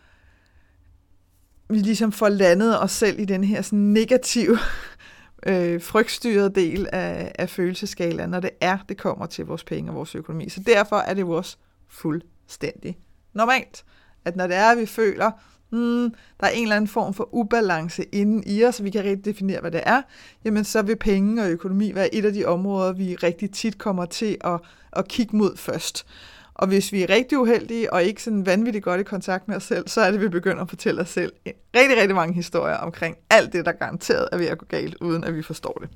vi 1.69 1.77
ligesom 1.77 2.11
får 2.11 2.29
landet 2.29 2.81
os 2.81 2.91
selv 2.91 3.19
i 3.19 3.25
den 3.25 3.43
her 3.43 3.61
sådan 3.61 3.79
negative 3.79 4.57
øh, 5.47 5.81
frygtstyret 5.81 6.55
del 6.55 6.87
af, 6.91 7.31
af 7.35 7.49
følelseskalaen, 7.49 8.29
når 8.29 8.39
det 8.39 8.49
er, 8.61 8.77
det 8.89 8.97
kommer 8.97 9.25
til 9.25 9.45
vores 9.45 9.63
penge 9.63 9.91
og 9.91 9.95
vores 9.95 10.15
økonomi. 10.15 10.49
Så 10.49 10.63
derfor 10.65 10.95
er 10.95 11.13
det 11.13 11.23
også 11.23 11.57
fuldstændig 11.87 12.97
normalt, 13.33 13.85
at 14.25 14.35
når 14.35 14.47
det 14.47 14.55
er, 14.55 14.71
at 14.71 14.77
vi 14.77 14.85
føler, 14.85 15.31
hmm, 15.71 16.13
der 16.39 16.47
er 16.47 16.49
en 16.49 16.63
eller 16.63 16.75
anden 16.75 16.87
form 16.87 17.13
for 17.13 17.29
ubalance 17.31 18.03
inden 18.03 18.43
i 18.45 18.63
os, 18.63 18.75
så 18.75 18.83
vi 18.83 18.89
kan 18.89 19.03
rigtig 19.03 19.25
definere, 19.25 19.61
hvad 19.61 19.71
det 19.71 19.81
er, 19.85 20.01
jamen 20.45 20.63
så 20.63 20.81
vil 20.81 20.95
penge 20.95 21.43
og 21.43 21.49
økonomi 21.49 21.95
være 21.95 22.15
et 22.15 22.25
af 22.25 22.33
de 22.33 22.45
områder, 22.45 22.93
vi 22.93 23.15
rigtig 23.15 23.51
tit 23.51 23.77
kommer 23.77 24.05
til 24.05 24.37
at, 24.43 24.59
at 24.93 25.07
kigge 25.07 25.37
mod 25.37 25.57
først. 25.57 26.05
Og 26.53 26.67
hvis 26.67 26.91
vi 26.91 27.03
er 27.03 27.09
rigtig 27.09 27.37
uheldige 27.37 27.93
og 27.93 28.03
ikke 28.03 28.23
sådan 28.23 28.45
vanvittigt 28.45 28.83
godt 28.83 29.01
i 29.01 29.03
kontakt 29.03 29.47
med 29.47 29.55
os 29.55 29.63
selv, 29.63 29.87
så 29.87 30.01
er 30.01 30.11
det, 30.11 30.17
at 30.17 30.23
vi 30.23 30.29
begynder 30.29 30.61
at 30.61 30.69
fortælle 30.69 31.01
os 31.01 31.09
selv 31.09 31.33
rigtig, 31.75 31.97
rigtig 31.97 32.15
mange 32.15 32.33
historier 32.33 32.75
omkring 32.75 33.17
alt 33.29 33.53
det, 33.53 33.65
der 33.65 33.71
garanteret 33.71 34.29
er 34.31 34.37
ved 34.37 34.45
at 34.45 34.57
gå 34.57 34.65
galt, 34.65 34.95
uden 35.01 35.23
at 35.23 35.35
vi 35.35 35.41
forstår 35.41 35.77
det. 35.81 35.89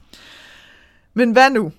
Men 1.14 1.32
hvad 1.32 1.50
nu? 1.50 1.72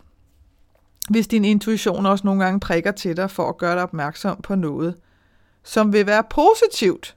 Hvis 1.10 1.26
din 1.26 1.44
intuition 1.44 2.06
også 2.06 2.26
nogle 2.26 2.44
gange 2.44 2.60
prikker 2.60 2.90
til 2.90 3.16
dig 3.16 3.30
for 3.30 3.48
at 3.48 3.58
gøre 3.58 3.74
dig 3.74 3.82
opmærksom 3.82 4.40
på 4.42 4.54
noget, 4.54 4.94
som 5.64 5.92
vil 5.92 6.06
være 6.06 6.24
positivt 6.30 7.16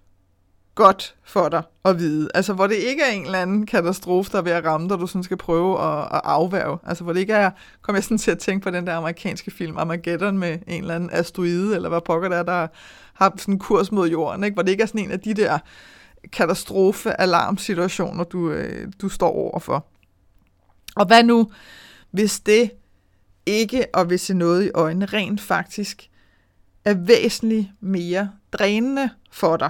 godt 0.80 1.16
for 1.24 1.50
dig 1.50 1.64
at 1.86 2.00
vide. 2.00 2.30
Altså, 2.34 2.54
hvor 2.54 2.68
det 2.68 2.76
ikke 2.76 3.04
er 3.04 3.12
en 3.12 3.26
eller 3.26 3.42
anden 3.42 3.66
katastrofe, 3.66 4.32
der 4.32 4.38
er 4.38 4.42
ved 4.42 4.52
at 4.52 4.66
ramme 4.66 4.90
dig, 4.90 5.00
du 5.00 5.08
sådan 5.08 5.24
skal 5.24 5.38
prøve 5.38 5.82
at, 5.82 6.04
at 6.04 6.22
afværge. 6.24 6.78
Altså, 6.86 7.04
hvor 7.04 7.14
det 7.14 7.20
ikke 7.20 7.34
er, 7.34 7.52
kom 7.82 7.96
jeg 7.96 8.04
sådan 8.04 8.18
til 8.18 8.32
at 8.32 8.40
tænke 8.40 8.64
på 8.64 8.70
den 8.70 8.88
der 8.88 8.96
amerikanske 8.96 9.52
film 9.52 9.78
Armageddon 9.78 10.38
med 10.38 10.60
en 10.68 10.82
eller 10.82 10.96
anden 10.96 11.10
asteroide, 11.14 11.76
eller 11.76 11.90
hvad 11.90 12.02
pokker 12.02 12.30
der, 12.30 12.44
der 12.44 12.68
har 13.14 13.34
sådan 13.38 13.54
en 13.54 13.60
kurs 13.60 13.92
mod 13.92 14.10
jorden, 14.10 14.44
ikke? 14.44 14.54
hvor 14.54 14.64
det 14.64 14.72
ikke 14.72 14.84
er 14.84 14.88
sådan 14.88 15.02
en 15.02 15.12
af 15.12 15.20
de 15.20 15.34
der 15.34 15.60
katastrofe-alarmsituationer, 16.32 18.24
du, 18.24 18.52
øh, 18.52 18.88
du 19.02 19.10
står 19.10 19.32
overfor. 19.32 19.86
Og 20.96 21.06
hvad 21.06 21.24
nu, 21.24 21.52
hvis 22.12 22.40
det 22.40 22.72
ikke 23.46 23.86
og 23.94 24.06
hvis 24.06 24.22
se 24.22 24.34
noget 24.34 24.66
i 24.66 24.72
øjnene 24.74 25.06
rent 25.06 25.42
faktisk 25.42 26.10
er 26.86 26.94
væsentligt 26.94 27.68
mere 27.80 28.32
drænende 28.52 29.10
for 29.32 29.58
dig, 29.58 29.70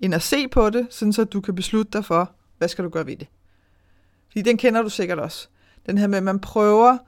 end 0.00 0.14
at 0.14 0.22
se 0.22 0.48
på 0.48 0.70
det, 0.70 0.86
sådan 0.90 1.12
så 1.12 1.24
du 1.24 1.40
kan 1.40 1.54
beslutte 1.54 1.92
dig 1.92 2.04
for, 2.04 2.32
hvad 2.58 2.68
skal 2.68 2.84
du 2.84 2.88
gøre 2.88 3.06
ved 3.06 3.16
det. 3.16 3.28
Fordi 4.28 4.42
den 4.42 4.56
kender 4.56 4.82
du 4.82 4.88
sikkert 4.88 5.18
også. 5.18 5.48
Den 5.86 5.98
her 5.98 6.06
med, 6.06 6.18
at 6.18 6.24
man 6.24 6.38
prøver, 6.38 6.98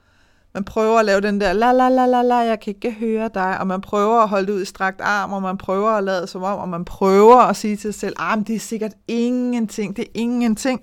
man 0.53 0.63
prøver 0.63 0.99
at 0.99 1.05
lave 1.05 1.21
den 1.21 1.41
der, 1.41 1.53
la 1.53 1.71
la 1.71 1.89
la 1.89 2.05
la 2.05 2.21
la, 2.21 2.35
jeg 2.35 2.59
kan 2.59 2.73
ikke 2.75 2.91
høre 2.91 3.29
dig, 3.33 3.59
og 3.59 3.67
man 3.67 3.81
prøver 3.81 4.21
at 4.21 4.29
holde 4.29 4.47
det 4.47 4.53
ud 4.53 4.61
i 4.61 4.65
strakt 4.65 5.01
arm, 5.01 5.33
og 5.33 5.41
man 5.41 5.57
prøver 5.57 5.91
at 5.91 6.03
lade 6.03 6.27
som 6.27 6.43
om, 6.43 6.59
og 6.59 6.69
man 6.69 6.85
prøver 6.85 7.37
at 7.37 7.55
sige 7.55 7.75
til 7.75 7.93
sig 7.93 7.99
selv, 7.99 8.15
ah, 8.19 8.37
men 8.37 8.47
det 8.47 8.55
er 8.55 8.59
sikkert 8.59 8.93
ingenting, 9.07 9.95
det 9.95 10.03
er 10.03 10.11
ingenting. 10.13 10.81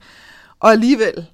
Og 0.60 0.70
alligevel, 0.72 1.26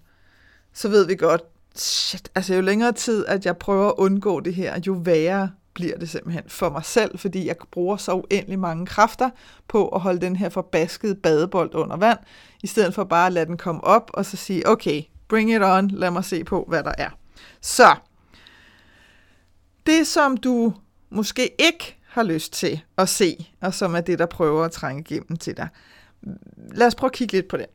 så 0.73 0.88
ved 0.88 1.06
vi 1.06 1.14
godt, 1.14 1.42
shit, 1.75 2.30
altså 2.35 2.54
jo 2.54 2.61
længere 2.61 2.92
tid, 2.92 3.26
at 3.26 3.47
jeg 3.47 3.56
prøver 3.56 3.88
at 3.88 3.95
undgå 3.99 4.40
det 4.40 4.54
her, 4.54 4.80
jo 4.87 4.92
værre 4.92 5.50
bliver 5.76 5.99
det 5.99 6.11
simpelthen 6.11 6.45
for 6.49 6.71
mig 6.71 6.85
selv, 6.85 7.18
fordi 7.18 7.47
jeg 7.47 7.56
bruger 7.71 7.97
så 7.97 8.12
uendelig 8.12 8.59
mange 8.59 8.87
kræfter 8.87 9.30
på 9.68 9.88
at 9.88 10.00
holde 10.00 10.21
den 10.21 10.37
her 10.37 10.49
forbaskede 10.49 11.14
badebold 11.14 11.75
under 11.75 11.97
vand, 11.97 12.18
i 12.62 12.66
stedet 12.66 12.95
for 12.95 13.04
bare 13.04 13.26
at 13.26 13.33
lade 13.33 13.47
den 13.47 13.56
komme 13.56 13.85
op 13.85 14.11
og 14.14 14.26
så 14.26 14.37
sige, 14.37 14.68
okay, 14.68 15.02
bring 15.28 15.54
it 15.54 15.62
on, 15.62 15.88
lad 15.88 16.11
mig 16.11 16.25
se 16.25 16.45
på, 16.45 16.64
hvad 16.68 16.83
der 16.83 16.92
er. 16.99 17.11
Så, 17.61 17.97
det 19.87 20.06
som 20.06 20.37
du 20.37 20.75
måske 21.11 21.50
ikke 21.59 21.97
har 22.09 22.23
lyst 22.23 22.52
til 22.52 22.80
at 22.99 23.09
se, 23.09 23.47
og 23.61 23.75
som 23.75 23.95
er 23.95 24.00
det, 24.00 24.18
der 24.18 24.26
prøver 24.26 24.64
at 24.64 24.73
trænge 24.73 25.00
igennem 25.00 25.37
til 25.37 25.56
dig, 25.56 25.68
lad 26.56 26.87
os 26.87 26.95
prøve 26.95 27.09
at 27.09 27.12
kigge 27.12 27.33
lidt 27.33 27.49
på 27.49 27.56
det. 27.56 27.66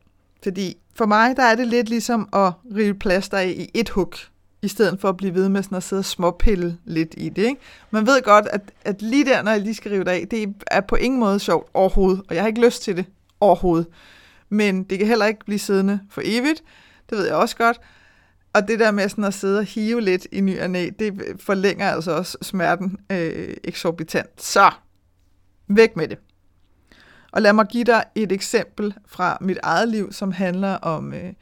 Fordi 0.42 0.76
for 0.94 1.06
mig, 1.06 1.36
der 1.36 1.42
er 1.42 1.54
det 1.54 1.66
lidt 1.66 1.88
ligesom 1.88 2.28
at 2.32 2.52
rive 2.76 2.94
plaster 2.94 3.40
i 3.40 3.70
et 3.74 3.88
hug 3.88 4.14
i 4.62 4.68
stedet 4.68 5.00
for 5.00 5.08
at 5.08 5.16
blive 5.16 5.34
ved 5.34 5.48
med 5.48 5.62
sådan 5.62 5.76
at 5.76 5.82
sidde 5.82 6.00
og 6.00 6.04
småpille 6.04 6.78
lidt 6.84 7.14
i 7.16 7.28
det. 7.28 7.42
Ikke? 7.42 7.60
Man 7.90 8.06
ved 8.06 8.22
godt, 8.22 8.46
at, 8.46 8.60
at 8.84 9.02
lige 9.02 9.24
der, 9.24 9.42
når 9.42 9.50
jeg 9.50 9.60
lige 9.60 9.74
skal 9.74 9.90
rive 9.90 10.04
det 10.04 10.10
af, 10.10 10.26
det 10.30 10.54
er 10.66 10.80
på 10.80 10.96
ingen 10.96 11.20
måde 11.20 11.40
sjovt 11.40 11.70
overhovedet, 11.74 12.22
og 12.28 12.34
jeg 12.34 12.42
har 12.42 12.48
ikke 12.48 12.64
lyst 12.64 12.82
til 12.82 12.96
det 12.96 13.04
overhovedet. 13.40 13.86
Men 14.48 14.82
det 14.82 14.98
kan 14.98 15.08
heller 15.08 15.26
ikke 15.26 15.44
blive 15.44 15.58
siddende 15.58 16.00
for 16.10 16.22
evigt, 16.24 16.62
det 17.10 17.18
ved 17.18 17.26
jeg 17.26 17.34
også 17.34 17.56
godt. 17.56 17.80
Og 18.52 18.68
det 18.68 18.80
der 18.80 18.90
med 18.90 19.08
sådan 19.08 19.24
at 19.24 19.34
sidde 19.34 19.58
og 19.58 19.64
hive 19.64 20.00
lidt 20.00 20.26
i 20.32 20.40
ny 20.40 20.60
og 20.60 20.70
næ, 20.70 20.90
det 20.98 21.22
forlænger 21.40 21.90
altså 21.90 22.12
også 22.12 22.38
smerten 22.42 22.98
øh, 23.12 23.56
eksorbitant. 23.64 24.42
Så, 24.42 24.70
væk 25.68 25.96
med 25.96 26.08
det. 26.08 26.18
Og 27.32 27.42
lad 27.42 27.52
mig 27.52 27.66
give 27.66 27.84
dig 27.84 28.04
et 28.14 28.32
eksempel 28.32 28.94
fra 29.06 29.38
mit 29.40 29.58
eget 29.62 29.88
liv, 29.88 30.12
som 30.12 30.32
handler 30.32 30.74
om, 30.74 31.14
øh, 31.14 31.32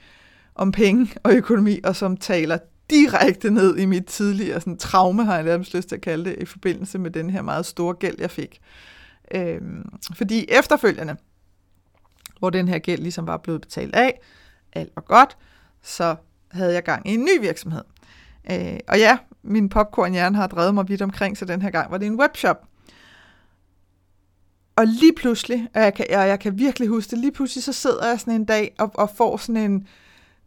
om 0.54 0.72
penge 0.72 1.14
og 1.22 1.32
økonomi, 1.32 1.80
og 1.84 1.96
som 1.96 2.16
taler 2.16 2.58
direkte 2.90 3.50
ned 3.50 3.76
i 3.76 3.84
mit 3.84 4.06
tidligere 4.06 4.60
sådan, 4.60 4.76
traume, 4.76 5.24
har 5.24 5.34
jeg 5.34 5.44
nærmest 5.44 5.74
lyst 5.74 5.88
til 5.88 5.96
at 5.96 6.02
kalde 6.02 6.24
det, 6.24 6.36
i 6.38 6.44
forbindelse 6.44 6.98
med 6.98 7.10
den 7.10 7.30
her 7.30 7.42
meget 7.42 7.66
store 7.66 7.94
gæld, 7.94 8.16
jeg 8.18 8.30
fik. 8.30 8.60
Øhm, 9.34 9.88
fordi 10.14 10.46
efterfølgende, 10.48 11.16
hvor 12.38 12.50
den 12.50 12.68
her 12.68 12.78
gæld 12.78 13.02
ligesom 13.02 13.26
var 13.26 13.36
blevet 13.36 13.60
betalt 13.60 13.94
af, 13.94 14.20
alt 14.72 14.92
var 14.94 15.02
godt, 15.02 15.36
så 15.82 16.16
havde 16.50 16.74
jeg 16.74 16.82
gang 16.82 17.08
i 17.10 17.14
en 17.14 17.20
ny 17.20 17.40
virksomhed. 17.40 17.82
Øh, 18.50 18.78
og 18.88 18.98
ja, 18.98 19.18
min 19.42 19.68
popcornhjerne 19.68 20.36
har 20.36 20.46
drevet 20.46 20.74
mig 20.74 20.88
vidt 20.88 21.02
omkring, 21.02 21.38
så 21.38 21.44
den 21.44 21.62
her 21.62 21.70
gang 21.70 21.90
var 21.90 21.98
det 21.98 22.06
en 22.06 22.20
webshop. 22.20 22.66
Og 24.76 24.86
lige 24.86 25.12
pludselig, 25.16 25.68
og 25.74 25.80
jeg 25.80 25.94
kan, 25.94 26.06
og 26.08 26.28
jeg 26.28 26.40
kan 26.40 26.58
virkelig 26.58 26.88
huske 26.88 27.10
det, 27.10 27.18
lige 27.18 27.32
pludselig 27.32 27.64
så 27.64 27.72
sidder 27.72 28.08
jeg 28.08 28.20
sådan 28.20 28.34
en 28.34 28.44
dag 28.44 28.74
og, 28.78 28.90
og 28.94 29.10
får 29.16 29.36
sådan 29.36 29.56
en, 29.56 29.86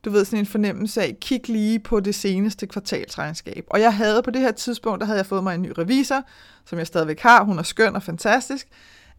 du 0.06 0.10
ved, 0.10 0.26
sådan 0.26 0.40
en 0.40 0.46
fornemmelse 0.46 1.02
af, 1.02 1.18
kig 1.22 1.50
lige 1.50 1.80
på 1.80 2.00
det 2.00 2.16
seneste 2.16 2.68
kvartalsregnskab. 2.68 3.66
Og 3.70 3.82
jeg 3.82 3.96
havde 3.96 4.22
på 4.24 4.32
det 4.32 4.42
her 4.42 4.52
tidspunkt, 4.52 5.00
der 5.00 5.06
havde 5.06 5.18
jeg 5.18 5.26
fået 5.26 5.44
mig 5.44 5.56
en 5.56 5.62
ny 5.62 5.72
revisor, 5.78 6.24
som 6.66 6.80
jeg 6.80 6.88
stadigvæk 6.88 7.20
har. 7.20 7.44
Hun 7.44 7.60
er 7.60 7.64
skøn 7.64 7.96
og 7.96 8.04
fantastisk. 8.04 8.68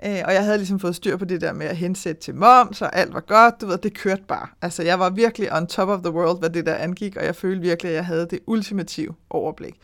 Øh, 0.07 0.23
og 0.25 0.35
jeg 0.35 0.45
havde 0.45 0.57
ligesom 0.59 0.81
fået 0.81 0.97
styr 0.97 1.17
på 1.17 1.25
det 1.25 1.41
der 1.41 1.53
med 1.53 1.67
at 1.67 1.77
hensætte 1.77 2.23
til 2.23 2.35
moms, 2.35 2.83
og 2.83 2.97
alt 2.97 3.15
var 3.15 3.21
godt, 3.21 3.61
du 3.61 3.67
ved, 3.67 3.79
det 3.79 3.95
kørte 3.95 4.23
bare. 4.29 4.47
Altså, 4.63 4.83
jeg 4.83 4.99
var 4.99 5.11
virkelig 5.11 5.53
on 5.57 5.67
top 5.67 5.89
of 5.89 6.01
the 6.01 6.13
world, 6.13 6.39
hvad 6.39 6.51
det 6.51 6.67
der 6.67 6.75
angik, 6.75 7.17
og 7.17 7.25
jeg 7.25 7.37
følte 7.37 7.61
virkelig, 7.61 7.91
at 7.91 7.97
jeg 7.97 8.07
havde 8.07 8.27
det 8.31 8.39
ultimative 8.47 9.15
overblik. 9.31 9.75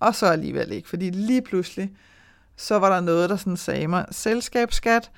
Og 0.00 0.14
så 0.14 0.26
alligevel 0.26 0.72
ikke, 0.72 0.88
fordi 0.88 1.10
lige 1.10 1.42
pludselig, 1.42 1.90
så 2.56 2.78
var 2.78 2.94
der 2.94 3.00
noget, 3.00 3.30
der 3.30 3.36
sådan 3.36 3.56
sagde 3.56 3.88
mig, 3.88 4.04
selskabsskat, 4.10 5.10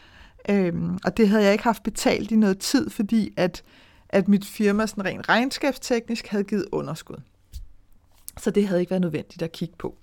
øhm, 0.48 0.98
og 1.04 1.16
det 1.16 1.28
havde 1.28 1.42
jeg 1.44 1.52
ikke 1.52 1.64
haft 1.64 1.82
betalt 1.82 2.30
i 2.30 2.36
noget 2.36 2.58
tid, 2.58 2.90
fordi 2.90 3.32
at 3.36 3.62
at 4.14 4.28
mit 4.28 4.44
firma 4.44 4.86
sådan 4.86 5.04
rent 5.04 5.28
regnskabsteknisk 5.28 6.26
havde 6.26 6.44
givet 6.44 6.66
underskud. 6.72 7.16
Så 8.38 8.50
det 8.50 8.68
havde 8.68 8.80
ikke 8.80 8.90
været 8.90 9.00
nødvendigt 9.00 9.42
at 9.42 9.52
kigge 9.52 9.74
på. 9.78 9.98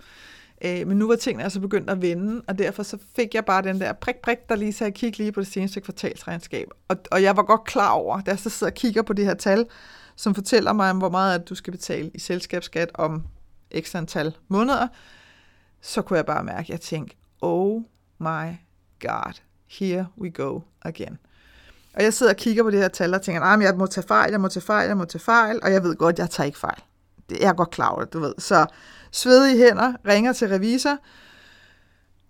Øh, 0.62 0.88
men 0.88 0.98
nu 0.98 1.08
var 1.08 1.16
tingene 1.16 1.44
altså 1.44 1.60
begyndt 1.60 1.90
at 1.90 2.02
vende, 2.02 2.42
og 2.48 2.58
derfor 2.58 2.84
så 2.84 2.98
fik 3.16 3.36
jeg 3.36 3.46
bare 3.46 3.62
den 3.62 3.82
der 3.82 3.94
prik, 3.94 4.16
prik, 4.16 4.38
der 4.50 4.56
lige 4.56 4.74
sagde, 4.74 4.92
kig 4.92 5.18
lige 5.18 5.32
på 5.32 5.40
det 5.40 5.48
seneste 5.48 5.82
kvartalsregnskab. 5.82 6.68
Og, 6.88 6.98
og 7.12 7.24
jeg 7.24 7.38
var 7.38 7.44
godt 7.44 7.64
klar 7.64 7.92
over, 7.92 8.22
da 8.22 8.32
jeg 8.32 8.40
så 8.40 8.50
sidder 8.50 8.72
og 8.72 8.76
kigger 8.76 9.02
på 9.02 9.14
det 9.14 9.26
her 9.26 9.34
tal, 9.34 9.66
som 10.16 10.36
fortæller 10.36 10.74
mig 10.74 10.94
hvor 10.94 11.10
meget 11.10 11.40
at 11.40 11.50
du 11.50 11.56
skal 11.56 11.72
betale 11.72 12.12
i 12.14 12.20
selskabsskat 12.20 12.92
om 12.94 13.24
ekstra 13.72 14.00
antal 14.00 14.38
måneder, 14.48 14.88
så 15.82 16.02
kunne 16.02 16.18
jeg 16.18 16.26
bare 16.26 16.44
mærke, 16.44 16.60
at 16.60 16.70
jeg 16.70 16.82
tænkte, 16.82 17.16
oh 17.42 17.82
my 18.20 18.48
god, 19.00 19.42
here 19.68 20.08
we 20.18 20.30
go 20.30 20.62
again. 20.82 21.18
Og 21.94 22.04
jeg 22.04 22.14
sidder 22.14 22.32
og 22.32 22.38
kigger 22.38 22.64
på 22.64 22.72
det 22.72 22.80
her 22.80 22.88
tal 22.88 23.14
og 23.14 23.22
tænker, 23.22 23.42
ah, 23.42 23.54
at 23.54 23.62
jeg 23.62 23.76
må 23.78 23.86
tage 23.86 24.08
fejl, 24.08 24.32
jeg 24.32 24.42
må 24.42 24.48
tage 24.48 24.64
fejl, 24.64 24.88
jeg 24.88 24.98
må 24.98 25.06
tage 25.06 25.22
fejl, 25.22 25.60
og 25.64 25.72
jeg 25.72 25.84
ved 25.84 25.96
godt, 25.96 26.20
jeg 26.20 26.30
tager 26.30 26.46
ikke 26.46 26.60
fejl. 26.60 26.82
Det 27.30 27.46
er 27.46 27.54
godt 27.54 27.70
klar 27.70 27.90
over 27.90 28.04
det, 28.04 28.14
du 28.14 28.20
ved. 28.20 28.34
Så 28.38 28.66
svedige 29.12 29.58
hænder, 29.58 29.94
ringer 30.08 30.34
til 30.34 30.48
revisor, 30.48 30.98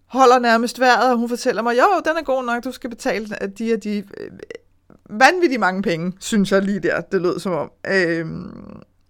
holder 0.06 0.40
nærmest 0.40 0.80
vejret, 0.80 1.12
og 1.12 1.18
hun 1.18 1.30
fortæller 1.30 1.62
mig, 1.62 1.78
jo, 1.78 2.02
den 2.06 2.18
er 2.18 2.24
god 2.24 2.46
nok, 2.46 2.64
du 2.64 2.72
skal 2.72 2.90
betale 2.90 3.28
de 3.60 3.74
og 3.74 3.84
de 3.84 3.98
øh, 3.98 4.32
vanvittigt 5.10 5.60
mange 5.60 5.82
penge, 5.82 6.14
synes 6.20 6.52
jeg 6.52 6.62
lige 6.62 6.80
der, 6.80 7.02
det 7.02 7.22
lød 7.22 7.40
som 7.40 7.52
om, 7.52 7.72
øh, 7.88 8.26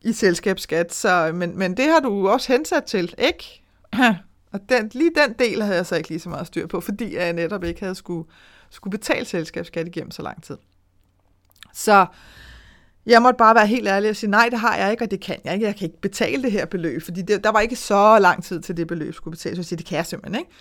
i 0.02 0.14
selskabsskat. 0.14 0.94
Så, 0.94 1.32
men, 1.34 1.58
men 1.58 1.78
det 1.78 1.86
har 1.86 2.00
du 2.00 2.30
også 2.30 2.54
hensat 2.54 2.84
til, 2.84 3.14
ikke? 3.18 3.64
Og 4.54 4.60
den, 4.70 4.90
lige 4.94 5.12
den 5.16 5.36
del 5.40 5.62
havde 5.62 5.76
jeg 5.76 5.86
så 5.86 5.96
ikke 5.96 6.10
lige 6.10 6.20
så 6.20 6.30
meget 6.30 6.48
styr 6.48 6.68
på, 6.68 6.82
fordi 6.82 7.16
jeg 7.16 7.34
netop 7.34 7.64
ikke 7.64 7.82
havde 7.82 7.96
skulle 7.96 8.30
skulle 8.72 8.92
betale 8.92 9.26
selskabsskat 9.26 9.88
igennem 9.88 10.12
så 10.12 10.22
lang 10.22 10.44
tid. 10.44 10.58
Så 11.74 12.06
jeg 13.06 13.22
måtte 13.22 13.38
bare 13.38 13.56
være 13.56 13.68
helt 13.68 13.88
ærlig 13.88 14.10
og 14.10 14.16
sige, 14.16 14.30
nej, 14.30 14.48
det 14.52 14.60
har 14.60 14.78
jeg 14.78 14.92
ikke, 14.92 15.04
og 15.04 15.12
det 15.12 15.22
kan 15.22 15.38
jeg 15.44 15.54
ikke. 15.54 15.66
Jeg 15.66 15.76
kan 15.76 15.86
ikke 15.86 16.02
betale 16.02 16.44
det 16.44 16.52
her 16.52 16.66
beløb, 16.66 17.02
fordi 17.04 17.22
det, 17.22 17.44
der 17.44 17.52
var 17.52 17.60
ikke 17.60 17.76
så 17.76 18.20
lang 18.20 18.44
tid 18.44 18.62
til 18.62 18.78
det 18.78 18.88
beløb 18.88 19.14
skulle 19.14 19.32
betales. 19.32 19.58
Så 19.58 19.60
jeg 19.60 19.66
siger, 19.66 19.78
det 19.78 19.86
kan 19.86 19.98
jeg 19.98 20.06
simpelthen 20.06 20.40
ikke. 20.40 20.52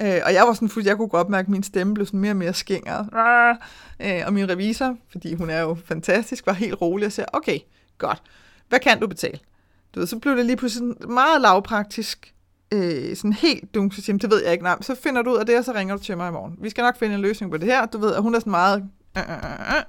Øh, 0.00 0.22
og 0.24 0.34
jeg 0.34 0.46
var 0.46 0.52
sådan 0.52 0.68
fuldt, 0.68 0.88
jeg 0.88 0.96
kunne 0.96 1.08
godt 1.08 1.28
mærke, 1.28 1.46
at 1.46 1.50
min 1.50 1.62
stemme 1.62 1.94
blev 1.94 2.06
sådan 2.06 2.20
mere 2.20 2.32
og 2.32 2.36
mere 2.36 2.54
skængere. 2.54 3.08
Øh, 4.00 4.22
og 4.26 4.32
min 4.32 4.48
revisor, 4.48 4.96
fordi 5.12 5.34
hun 5.34 5.50
er 5.50 5.60
jo 5.60 5.76
fantastisk, 5.84 6.46
var 6.46 6.52
helt 6.52 6.80
rolig 6.80 7.06
og 7.06 7.12
sagde, 7.12 7.28
okay, 7.32 7.58
godt, 7.98 8.22
hvad 8.68 8.78
kan 8.78 9.00
du 9.00 9.06
betale? 9.06 9.38
Du 9.94 10.00
ved, 10.00 10.06
så 10.06 10.18
blev 10.18 10.36
det 10.36 10.46
lige 10.46 10.56
pludselig 10.56 11.08
meget 11.08 11.40
lavpraktisk 11.40 12.34
øh, 12.72 13.16
sådan 13.16 13.32
helt 13.32 13.74
dumt, 13.74 13.94
så 13.94 14.02
siger, 14.02 14.18
det 14.18 14.30
ved 14.30 14.42
jeg 14.42 14.52
ikke, 14.52 14.64
nej, 14.64 14.76
så 14.80 14.94
finder 14.94 15.22
du 15.22 15.30
ud 15.30 15.38
af 15.38 15.46
det, 15.46 15.58
og 15.58 15.64
så 15.64 15.72
ringer 15.72 15.96
du 15.96 16.02
til 16.02 16.16
mig 16.16 16.28
i 16.28 16.32
morgen. 16.32 16.56
Vi 16.60 16.70
skal 16.70 16.82
nok 16.82 16.98
finde 16.98 17.14
en 17.14 17.20
løsning 17.20 17.52
på 17.52 17.58
det 17.58 17.66
her. 17.66 17.86
Du 17.86 17.98
ved, 17.98 18.14
at 18.14 18.22
hun 18.22 18.34
er 18.34 18.38
sådan 18.38 18.50
meget, 18.50 18.88
øh, 19.16 19.22
øh, 19.22 19.76
øh, 19.76 19.82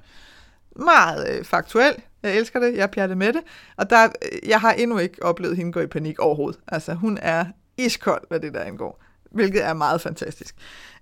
meget 0.84 1.38
øh, 1.38 1.44
faktuel. 1.44 1.94
Jeg 2.22 2.36
elsker 2.36 2.60
det, 2.60 2.74
jeg 2.74 2.82
er 2.82 2.86
pjattet 2.86 3.18
med 3.18 3.32
det. 3.32 3.40
Og 3.76 3.90
der, 3.90 4.08
jeg 4.46 4.60
har 4.60 4.72
endnu 4.72 4.98
ikke 4.98 5.22
oplevet 5.22 5.56
hende 5.56 5.72
gå 5.72 5.80
i 5.80 5.86
panik 5.86 6.18
overhovedet. 6.18 6.60
Altså, 6.68 6.94
hun 6.94 7.18
er 7.22 7.44
iskold, 7.76 8.22
hvad 8.28 8.40
det 8.40 8.54
der 8.54 8.60
angår. 8.60 9.04
Hvilket 9.30 9.64
er 9.64 9.72
meget 9.74 10.00
fantastisk. 10.00 10.54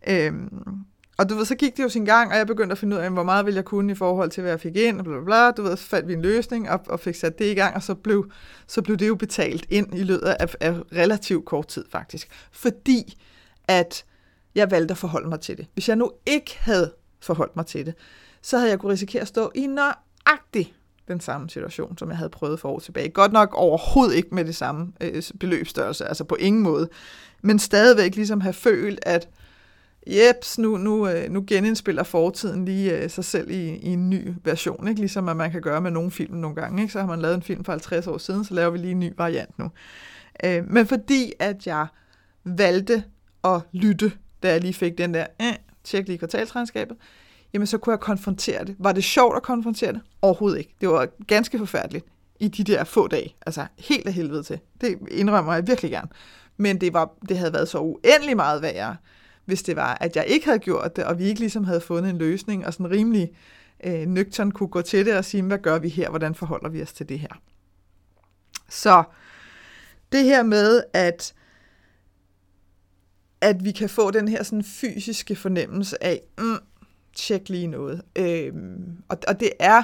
Øhm, 0.09 0.85
og 1.19 1.29
du 1.29 1.35
ved, 1.35 1.45
så 1.45 1.55
gik 1.55 1.77
det 1.77 1.83
jo 1.83 1.89
sin 1.89 2.05
gang, 2.05 2.31
og 2.31 2.37
jeg 2.39 2.47
begyndte 2.47 2.73
at 2.73 2.79
finde 2.79 2.97
ud 2.97 3.01
af, 3.01 3.11
hvor 3.11 3.23
meget 3.23 3.47
ville 3.47 3.57
jeg 3.57 3.65
kunne 3.65 3.93
i 3.93 3.95
forhold 3.95 4.31
til, 4.31 4.41
hvad 4.41 4.53
jeg 4.53 4.61
fik 4.61 4.77
ind, 4.77 4.99
og 4.99 5.05
bla, 5.05 5.15
bla, 5.15 5.25
bla. 5.25 5.51
Du 5.51 5.63
ved, 5.63 5.77
så 5.77 5.85
fandt 5.85 6.09
vi 6.09 6.13
en 6.13 6.23
løsning, 6.23 6.71
og, 6.71 6.81
og 6.89 7.01
fik 7.01 7.15
sat 7.15 7.39
det 7.39 7.45
i 7.45 7.55
gang, 7.55 7.77
og 7.77 7.83
så 7.83 7.95
blev, 7.95 8.31
så 8.67 8.83
blev 8.83 8.97
det 8.97 9.09
jo 9.09 9.15
betalt 9.15 9.67
ind 9.71 9.95
i 9.95 10.03
løbet 10.03 10.27
af, 10.27 10.55
af 10.61 10.75
relativt 10.93 11.45
kort 11.45 11.69
tid, 11.69 11.85
faktisk. 11.91 12.29
Fordi 12.53 13.19
at 13.69 14.05
jeg 14.55 14.71
valgte 14.71 14.93
at 14.93 14.99
forholde 14.99 15.29
mig 15.29 15.41
til 15.41 15.57
det. 15.57 15.67
Hvis 15.75 15.89
jeg 15.89 15.97
nu 15.97 16.11
ikke 16.27 16.57
havde 16.59 16.93
forholdt 17.21 17.57
mig 17.57 17.67
til 17.67 17.87
det, 17.87 17.95
så 18.43 18.59
havde 18.59 18.71
jeg 18.71 18.79
kunne 18.79 18.93
risikere 18.93 19.23
at 19.23 19.29
stå 19.29 19.53
i 19.55 19.67
nøjagtig 19.67 20.75
den 21.09 21.21
samme 21.21 21.51
situation, 21.51 21.99
som 21.99 22.09
jeg 22.09 22.17
havde 22.17 22.31
prøvet 22.31 22.61
for 22.61 22.69
år 22.69 22.79
tilbage. 22.79 23.09
Godt 23.09 23.33
nok 23.33 23.55
overhovedet 23.55 24.15
ikke 24.15 24.35
med 24.35 24.45
det 24.45 24.57
samme 24.57 24.93
øh, 25.01 25.23
beløbsstørrelse, 25.41 26.05
altså 26.05 26.25
på 26.25 26.35
ingen 26.35 26.63
måde, 26.63 26.89
men 27.43 27.59
stadigvæk 27.59 28.15
ligesom 28.15 28.41
have 28.41 28.53
følt, 28.53 28.99
at 29.03 29.29
jeps, 30.07 30.59
nu, 30.59 30.77
nu, 30.77 31.09
øh, 31.09 31.31
nu 31.31 31.45
genindspiller 31.47 32.03
fortiden 32.03 32.65
lige 32.65 32.99
øh, 32.99 33.11
sig 33.11 33.25
selv 33.25 33.51
i, 33.51 33.69
i 33.69 33.89
en 33.89 34.11
ny 34.11 34.35
version, 34.45 34.89
ikke? 34.89 35.01
ligesom 35.01 35.29
at 35.29 35.37
man 35.37 35.51
kan 35.51 35.63
gøre 35.63 35.81
med 35.81 35.91
nogle 35.91 36.11
film 36.11 36.35
nogle 36.35 36.57
gange. 36.57 36.83
Ikke? 36.83 36.93
Så 36.93 37.01
har 37.01 37.07
man 37.07 37.21
lavet 37.21 37.35
en 37.35 37.43
film 37.43 37.65
for 37.65 37.73
50 37.73 38.07
år 38.07 38.19
siden, 38.19 38.45
så 38.45 38.55
laver 38.55 38.71
vi 38.71 38.79
lige 38.79 38.91
en 38.91 39.01
ny 39.01 39.13
variant 39.17 39.59
nu. 39.59 39.71
Øh, 40.45 40.71
men 40.71 40.87
fordi 40.87 41.33
at 41.39 41.67
jeg 41.67 41.87
valgte 42.45 43.05
at 43.45 43.61
lytte, 43.73 44.13
da 44.43 44.53
jeg 44.53 44.61
lige 44.61 44.75
fik 44.75 44.99
den 44.99 45.15
der, 45.15 45.27
eh, 45.41 45.55
tjek 45.85 46.07
lige 46.07 46.19
kvartalsregnskabet, 46.19 46.97
jamen 47.53 47.67
så 47.67 47.79
kunne 47.79 47.93
jeg 47.93 48.01
konfrontere 48.01 48.65
det. 48.65 48.77
Var 48.79 48.93
det 48.93 49.05
sjovt 49.05 49.37
at 49.37 49.43
konfrontere 49.43 49.93
det? 49.93 50.01
Overhovedet 50.23 50.59
ikke. 50.59 50.75
Det 50.81 50.89
var 50.89 51.09
ganske 51.27 51.59
forfærdeligt 51.59 52.07
i 52.41 52.49
de 52.49 52.65
der 52.65 52.85
få 52.85 53.09
dage. 53.09 53.35
Altså 53.47 53.67
helt 53.79 54.07
af 54.07 54.13
helvede 54.13 54.43
til. 54.43 54.59
Det 54.81 54.99
indrømmer 55.11 55.55
jeg 55.55 55.67
virkelig 55.67 55.91
gerne. 55.91 56.09
Men 56.57 56.81
det, 56.81 56.93
var, 56.93 57.13
det 57.29 57.39
havde 57.39 57.53
været 57.53 57.69
så 57.69 57.79
uendelig 57.79 58.37
meget 58.37 58.63
værre, 58.63 58.97
hvis 59.47 59.63
det 59.63 59.77
var, 59.77 59.99
at 60.01 60.17
jeg 60.17 60.27
ikke 60.27 60.47
havde 60.47 60.59
gjort 60.59 60.97
det, 60.97 61.05
og 61.05 61.19
vi 61.19 61.25
ikke 61.25 61.41
ligesom 61.41 61.65
havde 61.65 61.81
fundet 61.81 62.11
en 62.11 62.19
løsning, 62.19 62.67
og 62.67 62.73
sådan 62.73 62.91
rimelig 62.91 63.31
øh, 63.85 64.07
nøgtern 64.07 64.51
kunne 64.51 64.69
gå 64.69 64.83
til 64.83 65.07
det 65.07 65.17
og 65.17 65.25
sige, 65.25 65.43
hvad 65.43 65.59
gør 65.59 65.79
vi 65.79 65.89
her, 65.89 66.11
hvordan 66.11 66.35
forholder 66.35 66.69
vi 66.69 66.83
os 66.83 66.93
til 66.93 67.09
det 67.09 67.19
her. 67.19 67.41
Så 68.69 69.05
det 70.13 70.25
her 70.25 70.43
med, 70.43 70.83
at 70.93 71.35
at 73.41 73.65
vi 73.65 73.73
kan 73.73 73.89
få 73.89 74.11
den 74.11 74.29
her 74.29 74.43
sådan 74.43 74.65
fysiske 74.65 75.37
fornemmelse 75.37 76.05
af, 76.05 76.23
mm, 76.39 76.59
tjek 77.15 77.49
lige 77.49 77.67
noget. 77.67 78.03
Øhm, 78.19 79.03
og, 79.09 79.19
og 79.29 79.41
det 79.41 79.51
er 79.59 79.83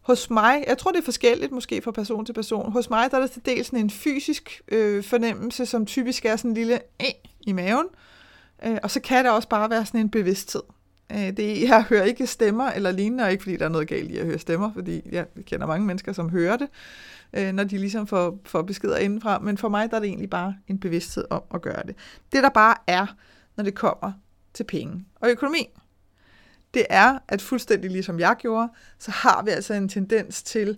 hos 0.00 0.30
mig, 0.30 0.64
jeg 0.66 0.78
tror 0.78 0.90
det 0.92 0.98
er 0.98 1.04
forskelligt 1.04 1.52
måske 1.52 1.82
fra 1.82 1.90
person 1.90 2.26
til 2.26 2.32
person, 2.32 2.72
hos 2.72 2.90
mig 2.90 3.10
der 3.10 3.16
er 3.16 3.20
det 3.20 3.30
til 3.30 3.46
dels 3.46 3.66
sådan 3.66 3.78
en 3.78 3.90
fysisk 3.90 4.62
øh, 4.68 5.04
fornemmelse, 5.04 5.66
som 5.66 5.86
typisk 5.86 6.24
er 6.24 6.36
sådan 6.36 6.50
en 6.50 6.54
lille 6.54 6.80
øh, 7.00 7.06
i 7.40 7.52
maven, 7.52 7.86
øh, 7.92 8.13
Øh, 8.64 8.78
og 8.82 8.90
så 8.90 9.00
kan 9.00 9.24
det 9.24 9.32
også 9.32 9.48
bare 9.48 9.70
være 9.70 9.86
sådan 9.86 10.00
en 10.00 10.10
bevidsthed. 10.10 10.62
Øh, 11.12 11.36
det, 11.36 11.62
jeg 11.62 11.82
hører 11.82 12.04
ikke 12.04 12.26
stemmer 12.26 12.70
eller 12.70 12.90
lignende, 12.90 13.24
og 13.24 13.32
ikke 13.32 13.42
fordi 13.42 13.56
der 13.56 13.64
er 13.64 13.68
noget 13.68 13.88
galt 13.88 14.10
i 14.10 14.16
at 14.16 14.26
høre 14.26 14.38
stemmer, 14.38 14.72
fordi 14.72 15.02
jeg 15.10 15.26
kender 15.46 15.66
mange 15.66 15.86
mennesker, 15.86 16.12
som 16.12 16.30
hører 16.30 16.56
det, 16.56 16.68
øh, 17.32 17.52
når 17.52 17.64
de 17.64 17.78
ligesom 17.78 18.06
får, 18.06 18.38
får 18.44 18.62
beskeder 18.62 18.96
indenfra, 18.96 19.38
men 19.38 19.58
for 19.58 19.68
mig 19.68 19.90
der 19.90 19.96
er 19.96 20.00
det 20.00 20.08
egentlig 20.08 20.30
bare 20.30 20.56
en 20.68 20.78
bevidsthed 20.78 21.24
om 21.30 21.42
at 21.54 21.62
gøre 21.62 21.82
det. 21.86 21.96
Det 22.32 22.42
der 22.42 22.48
bare 22.48 22.74
er, 22.86 23.06
når 23.56 23.64
det 23.64 23.74
kommer 23.74 24.12
til 24.54 24.64
penge 24.64 25.04
og 25.14 25.30
økonomi, 25.30 25.68
det 26.74 26.86
er, 26.90 27.18
at 27.28 27.42
fuldstændig 27.42 27.90
ligesom 27.90 28.20
jeg 28.20 28.36
gjorde, 28.38 28.68
så 28.98 29.10
har 29.10 29.42
vi 29.42 29.50
altså 29.50 29.74
en 29.74 29.88
tendens 29.88 30.42
til 30.42 30.76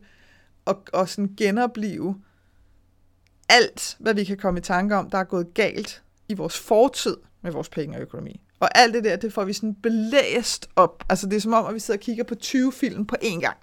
at, 0.66 0.76
at 0.94 1.08
sådan 1.08 1.34
genopleve 1.36 2.16
alt, 3.48 3.96
hvad 4.00 4.14
vi 4.14 4.24
kan 4.24 4.36
komme 4.36 4.60
i 4.60 4.62
tanke 4.62 4.96
om, 4.96 5.10
der 5.10 5.18
er 5.18 5.24
gået 5.24 5.54
galt 5.54 6.02
i 6.28 6.34
vores 6.34 6.58
fortid 6.58 7.16
med 7.46 7.52
vores 7.52 7.68
penge 7.68 7.96
og 7.96 8.02
økonomi. 8.02 8.40
Og 8.60 8.78
alt 8.78 8.94
det 8.94 9.04
der, 9.04 9.16
det 9.16 9.32
får 9.32 9.44
vi 9.44 9.52
sådan 9.52 9.74
belæst 9.74 10.68
op. 10.76 11.04
Altså 11.08 11.26
det 11.26 11.36
er 11.36 11.40
som 11.40 11.52
om, 11.52 11.66
at 11.66 11.74
vi 11.74 11.80
sidder 11.80 11.98
og 11.98 12.02
kigger 12.02 12.24
på 12.24 12.34
20 12.34 12.72
film 12.72 13.06
på 13.06 13.16
én 13.22 13.40
gang. 13.40 13.56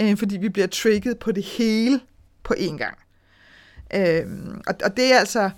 Øh, 0.00 0.16
fordi 0.16 0.36
vi 0.36 0.48
bliver 0.48 0.66
trigget 0.66 1.18
på 1.18 1.32
det 1.32 1.42
hele 1.42 2.00
på 2.42 2.54
én 2.58 2.76
gang. 2.76 2.98
Øh, 3.94 4.26
og, 4.66 4.74
og 4.84 4.96
det 4.96 5.12
er 5.12 5.18
altså, 5.18 5.50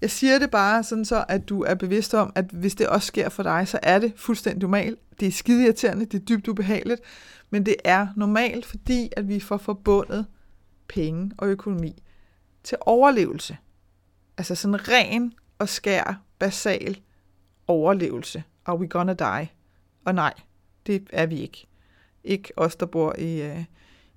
jeg 0.00 0.10
siger 0.10 0.38
det 0.38 0.50
bare 0.50 0.84
sådan 0.84 1.04
så, 1.04 1.24
at 1.28 1.48
du 1.48 1.62
er 1.62 1.74
bevidst 1.74 2.14
om, 2.14 2.32
at 2.34 2.44
hvis 2.44 2.74
det 2.74 2.88
også 2.88 3.06
sker 3.06 3.28
for 3.28 3.42
dig, 3.42 3.68
så 3.68 3.78
er 3.82 3.98
det 3.98 4.12
fuldstændig 4.16 4.62
normalt. 4.62 4.98
Det 5.20 5.28
er 5.28 5.32
skide 5.32 5.64
irriterende, 5.64 6.04
det 6.04 6.20
er 6.20 6.24
dybt 6.24 6.48
ubehageligt, 6.48 7.00
men 7.50 7.66
det 7.66 7.76
er 7.84 8.06
normalt, 8.16 8.66
fordi 8.66 9.08
at 9.16 9.28
vi 9.28 9.40
får 9.40 9.56
forbundet 9.56 10.26
penge 10.88 11.30
og 11.38 11.48
økonomi 11.48 12.02
til 12.64 12.78
overlevelse. 12.80 13.56
Altså 14.38 14.54
sådan 14.54 14.88
ren 14.88 15.32
og 15.58 15.68
skær, 15.68 16.22
basal 16.38 16.96
overlevelse. 17.66 18.42
Are 18.66 18.78
we 18.78 18.86
gonna 18.86 19.12
die? 19.12 19.48
Og 20.04 20.14
nej, 20.14 20.34
det 20.86 21.08
er 21.12 21.26
vi 21.26 21.40
ikke. 21.40 21.66
Ikke 22.24 22.52
os, 22.56 22.76
der 22.76 22.86
bor 22.86 23.14
i, 23.18 23.42
øh, 23.42 23.64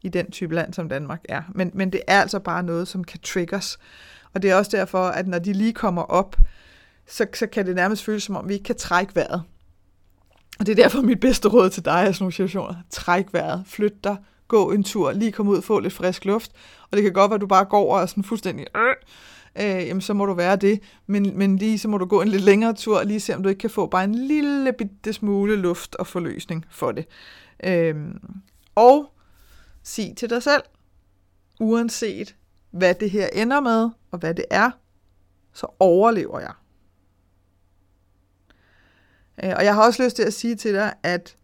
i 0.02 0.10
den 0.10 0.32
type 0.32 0.56
land, 0.56 0.74
som 0.74 0.90
Danmark 0.90 1.22
er. 1.30 1.42
Men, 1.56 1.72
men 1.74 1.92
det 1.92 2.02
er 2.08 2.22
altså 2.22 2.40
bare 2.40 2.64
noget, 2.64 2.88
som 2.88 3.04
kan 3.04 3.20
triggers. 3.20 3.80
Og 4.34 4.42
det 4.42 4.52
er 4.52 4.56
også 4.56 4.78
derfor, 4.78 5.04
at 5.04 5.28
når 5.28 5.40
de 5.40 5.54
lige 5.54 5.74
kommer 5.74 6.02
op, 6.02 6.36
så, 7.08 7.28
så 7.34 7.48
kan 7.48 7.66
det 7.66 7.76
nærmest 7.76 8.04
føles 8.04 8.24
som 8.24 8.36
om, 8.36 8.50
vi 8.50 8.54
ikke 8.54 8.64
kan 8.64 8.76
trække 8.76 9.16
vejret. 9.16 9.44
Og 10.60 10.66
det 10.66 10.80
er 10.80 10.84
derfor 10.84 11.02
mit 11.02 11.20
bedste 11.20 11.48
råd 11.48 11.70
til 11.70 11.86
dig 11.86 12.10
i 12.10 12.14
sådan 12.14 12.24
nogle 12.24 12.34
situationer. 12.34 12.76
Træk 12.90 13.26
vejret, 13.34 13.64
flyt 13.68 14.04
dig, 14.04 14.18
gå 14.48 14.72
en 14.72 14.84
tur, 14.84 15.12
lige 15.12 15.32
komme 15.32 15.52
ud 15.52 15.58
og 15.58 15.64
få 15.64 15.80
lidt 15.80 15.94
frisk 15.94 16.26
luft. 16.26 16.52
Og 16.92 16.98
det 16.98 17.04
kan 17.04 17.14
godt 17.14 17.30
være, 17.30 17.36
at 17.36 17.42
du 17.42 17.48
bare 17.48 17.66
går 17.66 17.96
og 17.96 18.02
er 18.02 18.06
sådan 18.06 18.24
fuldstændig... 18.24 18.68
Øh, 18.76 18.96
øh, 19.56 19.88
jamen 19.88 20.02
så 20.02 20.14
må 20.14 20.26
du 20.26 20.34
være 20.34 20.56
det. 20.56 20.80
Men, 21.08 21.38
men 21.38 21.58
lige 21.58 21.80
så 21.80 21.88
må 21.88 21.98
du 21.98 22.06
gå 22.06 22.22
en 22.22 22.28
lidt 22.28 22.44
længere 22.44 22.74
tur, 22.74 23.00
og 23.00 23.06
lige 23.06 23.20
se 23.20 23.36
om 23.36 23.44
du 23.44 23.50
ikke 23.50 23.60
kan 23.60 23.70
få 23.70 23.88
bare 23.88 24.04
en 24.04 24.16
lille 24.16 24.74
bitte 24.74 25.14
smule 25.14 25.56
luft 25.56 25.96
og 25.96 26.08
forløsning 26.08 26.66
for 26.70 26.92
det. 26.92 27.06
Øh, 27.64 27.96
og 28.76 29.12
sig 29.84 30.14
til 30.18 30.30
dig 30.30 30.44
selv, 30.44 30.64
uanset 31.60 32.36
hvad 32.72 32.96
det 32.96 33.12
her 33.12 33.28
ender 33.34 33.60
med, 33.60 33.90
og 34.12 34.20
hvad 34.20 34.34
det 34.34 34.46
er, 34.50 34.72
så 35.54 35.68
overlever 35.80 36.40
jeg. 36.40 36.54
Øh, 39.44 39.54
og 39.58 39.66
jeg 39.66 39.76
har 39.76 39.86
også 39.86 40.04
lyst 40.04 40.16
til 40.16 40.24
at 40.24 40.34
sige 40.34 40.56
til 40.56 40.74
dig, 40.74 40.94
at 41.04 41.36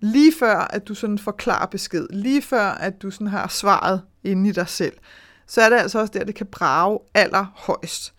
lige 0.00 0.32
før, 0.38 0.56
at 0.56 0.88
du 0.88 0.94
sådan 0.94 1.18
får 1.18 1.32
klar 1.32 1.66
besked, 1.66 2.06
lige 2.10 2.42
før, 2.42 2.64
at 2.64 3.02
du 3.02 3.10
sådan 3.10 3.26
har 3.26 3.48
svaret 3.48 4.02
inde 4.24 4.48
i 4.48 4.52
dig 4.52 4.68
selv, 4.68 4.96
så 5.46 5.60
er 5.60 5.68
det 5.68 5.76
altså 5.76 6.00
også 6.00 6.12
der, 6.14 6.24
det 6.24 6.34
kan 6.34 6.46
brage 6.46 6.98
allerhøjst. 7.14 8.14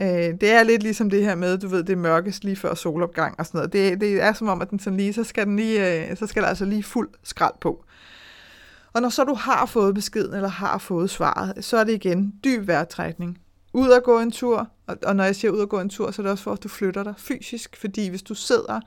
Øh, 0.00 0.06
det 0.40 0.50
er 0.50 0.62
lidt 0.62 0.82
ligesom 0.82 1.10
det 1.10 1.24
her 1.24 1.34
med, 1.34 1.58
du 1.58 1.68
ved, 1.68 1.82
det 1.82 1.92
er 1.92 1.96
mørkest 1.96 2.44
lige 2.44 2.56
før 2.56 2.74
solopgang 2.74 3.34
og 3.38 3.46
sådan 3.46 3.58
noget. 3.58 3.72
Det, 3.72 4.00
det 4.00 4.22
er 4.22 4.32
som 4.32 4.48
om, 4.48 4.62
at 4.62 4.70
den 4.70 4.78
sådan 4.78 4.96
lige, 4.96 5.12
så 5.12 5.24
skal, 5.24 5.46
den 5.46 5.56
lige, 5.56 6.08
øh, 6.10 6.16
så 6.16 6.26
skal 6.26 6.42
der 6.42 6.48
altså 6.48 6.64
lige 6.64 6.82
fuld 6.82 7.08
skrald 7.22 7.54
på. 7.60 7.84
Og 8.92 9.02
når 9.02 9.08
så 9.08 9.24
du 9.24 9.34
har 9.34 9.66
fået 9.66 9.94
beskeden, 9.94 10.34
eller 10.34 10.48
har 10.48 10.78
fået 10.78 11.10
svaret, 11.10 11.64
så 11.64 11.76
er 11.76 11.84
det 11.84 11.92
igen 11.92 12.34
dyb 12.44 12.66
vejrtrækning. 12.66 13.38
Ud 13.72 13.88
og 13.88 14.02
gå 14.02 14.20
en 14.20 14.30
tur, 14.30 14.70
og 15.06 15.16
når 15.16 15.24
jeg 15.24 15.36
siger 15.36 15.50
ud 15.50 15.58
og 15.58 15.68
gå 15.68 15.80
en 15.80 15.88
tur, 15.88 16.10
så 16.10 16.22
er 16.22 16.24
det 16.24 16.32
også 16.32 16.44
for, 16.44 16.52
at 16.52 16.62
du 16.62 16.68
flytter 16.68 17.02
dig 17.02 17.14
fysisk, 17.18 17.76
fordi 17.76 18.08
hvis 18.08 18.22
du 18.22 18.34
sidder 18.34 18.80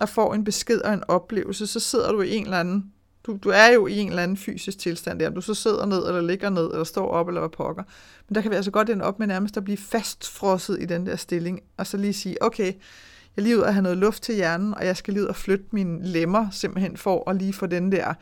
og 0.00 0.08
får 0.08 0.34
en 0.34 0.44
besked 0.44 0.80
og 0.80 0.94
en 0.94 1.02
oplevelse, 1.08 1.66
så 1.66 1.80
sidder 1.80 2.12
du 2.12 2.20
i 2.20 2.34
en 2.34 2.44
eller 2.44 2.60
anden, 2.60 2.92
du, 3.26 3.38
du 3.44 3.48
er 3.48 3.66
jo 3.66 3.86
i 3.86 3.98
en 3.98 4.08
eller 4.08 4.22
anden 4.22 4.36
fysisk 4.36 4.78
tilstand 4.78 5.20
der, 5.20 5.28
om 5.28 5.34
du 5.34 5.40
så 5.40 5.54
sidder 5.54 5.86
ned, 5.86 6.08
eller 6.08 6.20
ligger 6.20 6.50
ned, 6.50 6.70
eller 6.70 6.84
står 6.84 7.08
op, 7.08 7.28
eller 7.28 7.40
hvad 7.40 7.50
pokker. 7.50 7.82
Men 8.28 8.34
der 8.34 8.40
kan 8.40 8.50
vi 8.50 8.56
altså 8.56 8.70
godt 8.70 8.90
ende 8.90 9.04
op 9.04 9.18
med 9.18 9.26
nærmest 9.26 9.56
at 9.56 9.64
blive 9.64 9.76
fastfrosset 9.76 10.82
i 10.82 10.84
den 10.84 11.06
der 11.06 11.16
stilling, 11.16 11.60
og 11.76 11.86
så 11.86 11.96
lige 11.96 12.12
sige, 12.12 12.42
okay, 12.42 12.72
jeg 13.36 13.44
lige 13.44 13.58
ud 13.58 13.62
at 13.62 13.74
have 13.74 13.82
noget 13.82 13.98
luft 13.98 14.22
til 14.22 14.34
hjernen, 14.34 14.74
og 14.74 14.86
jeg 14.86 14.96
skal 14.96 15.14
lige 15.14 15.22
ud 15.22 15.28
og 15.28 15.36
flytte 15.36 15.64
mine 15.70 16.06
lemmer, 16.06 16.50
simpelthen 16.50 16.96
for 16.96 17.30
at 17.30 17.36
lige 17.36 17.52
få 17.52 17.66
den 17.66 17.92
der 17.92 18.14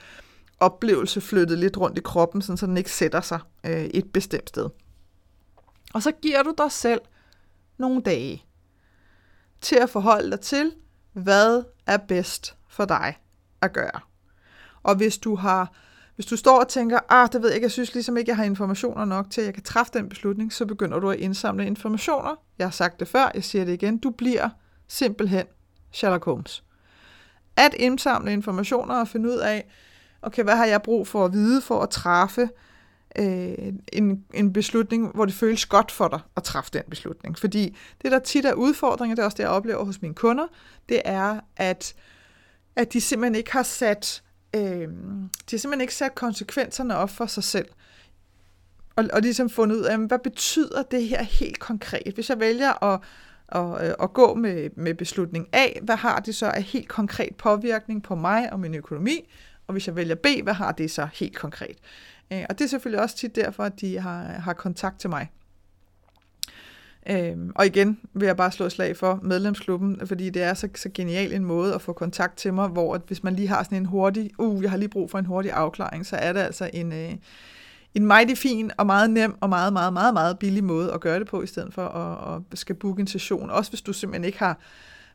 oplevelse 0.60 1.20
flyttet 1.20 1.58
lidt 1.58 1.78
rundt 1.78 1.98
i 1.98 2.00
kroppen, 2.04 2.42
sådan, 2.42 2.56
så 2.56 2.66
den 2.66 2.76
ikke 2.76 2.90
sætter 2.90 3.20
sig 3.20 3.40
øh, 3.66 3.84
et 3.84 4.12
bestemt 4.12 4.48
sted. 4.48 4.68
Og 5.94 6.02
så 6.02 6.12
giver 6.22 6.42
du 6.42 6.54
dig 6.58 6.72
selv 6.72 7.00
nogle 7.78 8.02
dage 8.02 8.44
til 9.60 9.76
at 9.76 9.90
forholde 9.90 10.30
dig 10.30 10.40
til, 10.40 10.72
hvad 11.12 11.62
er 11.86 11.96
bedst 11.96 12.56
for 12.68 12.84
dig 12.84 13.18
at 13.62 13.72
gøre. 13.72 14.11
Og 14.82 14.94
hvis 14.94 15.18
du 15.18 15.34
har 15.34 15.72
hvis 16.14 16.26
du 16.26 16.36
står 16.36 16.60
og 16.60 16.68
tænker, 16.68 16.98
ah, 17.08 17.28
det 17.32 17.42
ved 17.42 17.48
jeg 17.48 17.54
ikke, 17.54 17.64
jeg 17.64 17.70
synes 17.70 17.94
ligesom 17.94 18.16
ikke, 18.16 18.28
jeg 18.28 18.36
har 18.36 18.44
informationer 18.44 19.04
nok 19.04 19.30
til, 19.30 19.40
at 19.40 19.44
jeg 19.44 19.54
kan 19.54 19.62
træffe 19.62 19.92
den 19.94 20.08
beslutning, 20.08 20.52
så 20.52 20.66
begynder 20.66 20.98
du 20.98 21.10
at 21.10 21.18
indsamle 21.18 21.66
informationer. 21.66 22.34
Jeg 22.58 22.66
har 22.66 22.70
sagt 22.70 23.00
det 23.00 23.08
før, 23.08 23.30
jeg 23.34 23.44
siger 23.44 23.64
det 23.64 23.72
igen. 23.72 23.98
Du 23.98 24.10
bliver 24.10 24.48
simpelthen 24.88 25.46
Sherlock 25.92 26.24
Holmes. 26.24 26.64
At 27.56 27.74
indsamle 27.74 28.32
informationer 28.32 28.94
og 28.94 29.08
finde 29.08 29.28
ud 29.28 29.36
af, 29.36 29.70
okay, 30.22 30.42
hvad 30.42 30.56
har 30.56 30.66
jeg 30.66 30.82
brug 30.82 31.06
for 31.06 31.24
at 31.24 31.32
vide 31.32 31.60
for 31.60 31.80
at 31.80 31.90
træffe 31.90 32.48
øh, 33.18 33.72
en, 33.92 34.24
en 34.34 34.52
beslutning, 34.52 35.10
hvor 35.14 35.24
det 35.24 35.34
føles 35.34 35.66
godt 35.66 35.90
for 35.90 36.08
dig 36.08 36.20
at 36.36 36.42
træffe 36.42 36.70
den 36.72 36.82
beslutning. 36.90 37.38
Fordi 37.38 37.76
det, 38.02 38.12
der 38.12 38.18
tit 38.18 38.44
er 38.44 38.52
udfordringer, 38.52 39.14
det 39.14 39.22
er 39.22 39.26
også 39.26 39.36
det, 39.36 39.42
jeg 39.42 39.50
oplever 39.50 39.84
hos 39.84 40.02
mine 40.02 40.14
kunder, 40.14 40.46
det 40.88 41.02
er, 41.04 41.40
at, 41.56 41.94
at 42.76 42.92
de 42.92 43.00
simpelthen 43.00 43.34
ikke 43.34 43.52
har 43.52 43.62
sat 43.62 44.22
øh, 44.56 44.60
de 44.60 45.50
har 45.50 45.58
simpelthen 45.58 45.80
ikke 45.80 45.94
sat 45.94 46.14
konsekvenserne 46.14 46.96
op 46.96 47.10
for 47.10 47.26
sig 47.26 47.44
selv. 47.44 47.68
Og, 48.96 49.04
og 49.12 49.20
ligesom 49.20 49.50
fundet 49.50 49.76
ud 49.76 49.82
af, 49.82 49.98
hvad 49.98 50.18
betyder 50.18 50.82
det 50.82 51.08
her 51.08 51.22
helt 51.22 51.58
konkret? 51.58 52.14
Hvis 52.14 52.30
jeg 52.30 52.40
vælger 52.40 52.84
at, 52.84 53.00
at, 53.48 53.88
øh, 53.88 53.94
at 54.02 54.12
gå 54.12 54.34
med, 54.34 54.70
med 54.76 54.94
beslutning 54.94 55.48
A, 55.52 55.66
hvad 55.82 55.96
har 55.96 56.20
det 56.20 56.34
så 56.34 56.46
af 56.46 56.62
helt 56.62 56.88
konkret 56.88 57.36
påvirkning 57.36 58.02
på 58.02 58.14
mig 58.14 58.52
og 58.52 58.60
min 58.60 58.74
økonomi? 58.74 59.30
Og 59.66 59.72
hvis 59.72 59.86
jeg 59.86 59.96
vælger 59.96 60.14
B, 60.14 60.26
hvad 60.42 60.54
har 60.54 60.72
det 60.72 60.90
så 60.90 61.08
helt 61.14 61.36
konkret? 61.36 61.76
Øh, 62.32 62.44
og 62.50 62.58
det 62.58 62.64
er 62.64 62.68
selvfølgelig 62.68 63.02
også 63.02 63.16
tit 63.16 63.36
derfor, 63.36 63.64
at 63.64 63.80
de 63.80 63.98
har, 63.98 64.22
har 64.22 64.52
kontakt 64.52 65.00
til 65.00 65.10
mig. 65.10 65.30
Øhm, 67.10 67.52
og 67.54 67.66
igen 67.66 67.98
vil 68.14 68.26
jeg 68.26 68.36
bare 68.36 68.52
slå 68.52 68.66
et 68.66 68.72
slag 68.72 68.96
for 68.96 69.20
medlemsklubben, 69.22 70.06
fordi 70.06 70.30
det 70.30 70.42
er 70.42 70.54
så, 70.54 70.68
så 70.74 70.90
genial 70.94 71.32
en 71.32 71.44
måde 71.44 71.74
at 71.74 71.82
få 71.82 71.92
kontakt 71.92 72.36
til 72.36 72.54
mig, 72.54 72.68
hvor 72.68 72.94
at 72.94 73.00
hvis 73.06 73.22
man 73.22 73.34
lige 73.34 73.48
har 73.48 73.62
sådan 73.62 73.78
en 73.78 73.86
hurtig, 73.86 74.30
uh, 74.38 74.62
jeg 74.62 74.70
har 74.70 74.78
lige 74.78 74.88
brug 74.88 75.10
for 75.10 75.18
en 75.18 75.26
hurtig 75.26 75.52
afklaring, 75.52 76.06
så 76.06 76.16
er 76.16 76.32
det 76.32 76.40
altså 76.40 76.70
en, 76.72 76.92
øh, 76.92 77.12
en 77.94 78.06
meget 78.06 78.38
fin 78.38 78.70
og 78.78 78.86
meget 78.86 79.10
nem 79.10 79.36
og 79.40 79.48
meget, 79.48 79.72
meget, 79.72 79.92
meget, 79.92 80.14
meget 80.14 80.38
billig 80.38 80.64
måde 80.64 80.92
at 80.92 81.00
gøre 81.00 81.18
det 81.18 81.26
på, 81.26 81.42
i 81.42 81.46
stedet 81.46 81.74
for 81.74 81.88
at, 81.88 82.42
at 82.52 82.58
skal 82.58 82.74
booke 82.74 83.00
en 83.00 83.06
session. 83.06 83.50
Også 83.50 83.70
hvis 83.70 83.82
du 83.82 83.92
simpelthen 83.92 84.24
ikke 84.24 84.38
har, 84.38 84.58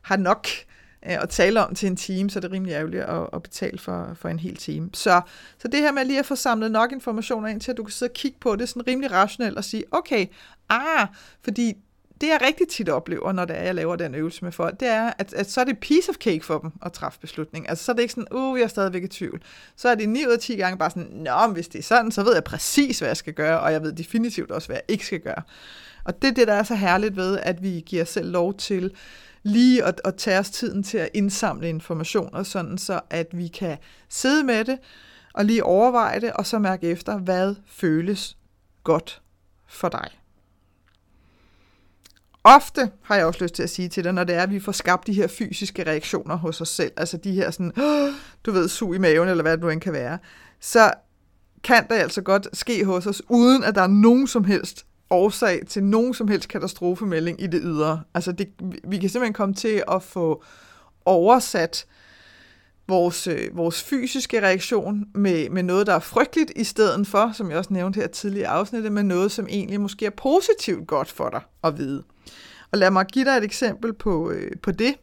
har 0.02 0.16
nok 0.16 0.46
øh, 0.46 0.77
Øh, 1.06 1.22
at 1.22 1.28
tale 1.28 1.66
om 1.66 1.74
til 1.74 1.86
en 1.86 1.96
time, 1.96 2.30
så 2.30 2.38
er 2.38 2.40
det 2.40 2.52
rimelig 2.52 2.72
ærgerligt 2.72 3.02
at, 3.02 3.26
at 3.32 3.42
betale 3.42 3.78
for, 3.78 4.12
for 4.14 4.28
en 4.28 4.38
hel 4.38 4.56
time. 4.56 4.90
Så, 4.94 5.20
så 5.58 5.68
det 5.68 5.80
her 5.80 5.92
med 5.92 6.04
lige 6.04 6.18
at 6.18 6.26
få 6.26 6.36
samlet 6.36 6.70
nok 6.70 6.92
informationer 6.92 7.48
ind 7.48 7.60
til, 7.60 7.70
at 7.70 7.76
du 7.76 7.84
kan 7.84 7.92
sidde 7.92 8.10
og 8.10 8.14
kigge 8.14 8.38
på 8.40 8.56
det 8.56 8.68
sådan 8.68 8.86
rimelig 8.86 9.12
rationelt 9.12 9.56
og 9.56 9.64
sige, 9.64 9.84
okay, 9.90 10.26
ah, 10.68 11.06
fordi 11.44 11.74
det 12.20 12.28
jeg 12.28 12.38
rigtig 12.46 12.68
tit 12.68 12.88
oplever, 12.88 13.32
når 13.32 13.44
det 13.44 13.58
er, 13.58 13.62
jeg 13.62 13.74
laver 13.74 13.96
den 13.96 14.14
øvelse 14.14 14.44
med 14.44 14.52
folk, 14.52 14.80
det 14.80 14.88
er, 14.88 15.12
at, 15.18 15.32
at 15.34 15.50
så 15.50 15.60
er 15.60 15.64
det 15.64 15.78
piece 15.78 16.10
of 16.10 16.14
cake 16.14 16.44
for 16.44 16.58
dem 16.58 16.72
at 16.82 16.92
træffe 16.92 17.20
beslutning. 17.20 17.68
Altså 17.68 17.84
så 17.84 17.92
er 17.92 17.96
det 17.96 18.02
ikke 18.02 18.14
sådan, 18.14 18.32
uh, 18.32 18.58
jeg 18.58 18.64
er 18.64 18.68
stadigvæk 18.68 19.02
i 19.02 19.08
tvivl. 19.08 19.42
Så 19.76 19.88
er 19.88 19.94
det 19.94 20.08
9 20.08 20.26
ud 20.26 20.32
af 20.32 20.38
10 20.38 20.56
gange 20.56 20.78
bare 20.78 20.90
sådan, 20.90 21.08
nå, 21.12 21.46
men 21.46 21.54
hvis 21.54 21.68
det 21.68 21.78
er 21.78 21.82
sådan, 21.82 22.10
så 22.10 22.22
ved 22.22 22.34
jeg 22.34 22.44
præcis, 22.44 22.98
hvad 22.98 23.08
jeg 23.08 23.16
skal 23.16 23.32
gøre, 23.32 23.60
og 23.60 23.72
jeg 23.72 23.82
ved 23.82 23.92
definitivt 23.92 24.50
også, 24.50 24.68
hvad 24.68 24.76
jeg 24.76 24.84
ikke 24.88 25.06
skal 25.06 25.20
gøre. 25.20 25.42
Og 26.04 26.22
det 26.22 26.28
er 26.28 26.34
det, 26.34 26.48
der 26.48 26.54
er 26.54 26.62
så 26.62 26.74
herligt 26.74 27.16
ved, 27.16 27.38
at 27.42 27.62
vi 27.62 27.82
giver 27.86 28.02
os 28.02 28.08
selv 28.08 28.30
lov 28.30 28.54
til 28.54 28.94
lige 29.42 29.84
at, 29.84 30.00
at 30.04 30.14
tage 30.14 30.38
os 30.38 30.50
tiden 30.50 30.82
til 30.82 30.98
at 30.98 31.08
indsamle 31.14 31.68
informationer, 31.68 32.42
sådan 32.42 32.78
så 32.78 33.00
at 33.10 33.26
vi 33.32 33.48
kan 33.48 33.78
sidde 34.08 34.44
med 34.44 34.64
det, 34.64 34.78
og 35.32 35.44
lige 35.44 35.64
overveje 35.64 36.20
det, 36.20 36.32
og 36.32 36.46
så 36.46 36.58
mærke 36.58 36.88
efter, 36.88 37.18
hvad 37.18 37.54
føles 37.66 38.36
godt 38.84 39.22
for 39.66 39.88
dig. 39.88 40.08
Ofte 42.44 42.90
har 43.02 43.16
jeg 43.16 43.26
også 43.26 43.44
lyst 43.44 43.54
til 43.54 43.62
at 43.62 43.70
sige 43.70 43.88
til 43.88 44.04
dig, 44.04 44.12
når 44.12 44.24
det 44.24 44.34
er, 44.34 44.42
at 44.42 44.50
vi 44.50 44.60
får 44.60 44.72
skabt 44.72 45.06
de 45.06 45.12
her 45.12 45.26
fysiske 45.26 45.86
reaktioner 45.86 46.36
hos 46.36 46.60
os 46.60 46.68
selv, 46.68 46.92
altså 46.96 47.16
de 47.16 47.32
her 47.32 47.50
sådan, 47.50 47.72
du 48.44 48.52
ved, 48.52 48.68
sug 48.68 48.94
i 48.94 48.98
maven, 48.98 49.28
eller 49.28 49.42
hvad 49.42 49.52
det 49.52 49.60
nu 49.60 49.68
end 49.68 49.80
kan 49.80 49.92
være, 49.92 50.18
så 50.60 50.92
kan 51.64 51.88
det 51.88 51.94
altså 51.94 52.22
godt 52.22 52.48
ske 52.52 52.84
hos 52.84 53.06
os, 53.06 53.22
uden 53.28 53.64
at 53.64 53.74
der 53.74 53.82
er 53.82 53.86
nogen 53.86 54.26
som 54.26 54.44
helst 54.44 54.86
årsag 55.10 55.62
til 55.68 55.84
nogen 55.84 56.14
som 56.14 56.28
helst 56.28 56.48
katastrofemelding 56.48 57.42
i 57.42 57.46
det 57.46 57.60
ydre. 57.64 58.02
Altså 58.14 58.32
det, 58.32 58.48
vi 58.84 58.98
kan 58.98 59.08
simpelthen 59.08 59.32
komme 59.32 59.54
til 59.54 59.82
at 59.88 60.02
få 60.02 60.44
oversat 61.04 61.86
vores, 62.88 63.26
øh, 63.26 63.56
vores 63.56 63.82
fysiske 63.82 64.42
reaktion 64.42 65.04
med, 65.14 65.50
med 65.50 65.62
noget, 65.62 65.86
der 65.86 65.94
er 65.94 65.98
frygteligt, 65.98 66.52
i 66.56 66.64
stedet 66.64 67.06
for, 67.06 67.32
som 67.34 67.50
jeg 67.50 67.58
også 67.58 67.72
nævnte 67.72 68.00
her 68.00 68.06
tidligere 68.06 68.42
i 68.42 68.58
afsnittet, 68.58 68.92
med 68.92 69.02
noget, 69.02 69.32
som 69.32 69.46
egentlig 69.50 69.80
måske 69.80 70.06
er 70.06 70.10
positivt 70.10 70.86
godt 70.86 71.10
for 71.10 71.28
dig 71.28 71.40
at 71.64 71.78
vide. 71.78 72.02
Og 72.72 72.78
lad 72.78 72.90
mig 72.90 73.06
give 73.06 73.24
dig 73.24 73.30
et 73.30 73.44
eksempel 73.44 73.92
på, 73.92 74.30
øh, 74.30 74.52
på 74.62 74.70
det, 74.70 74.94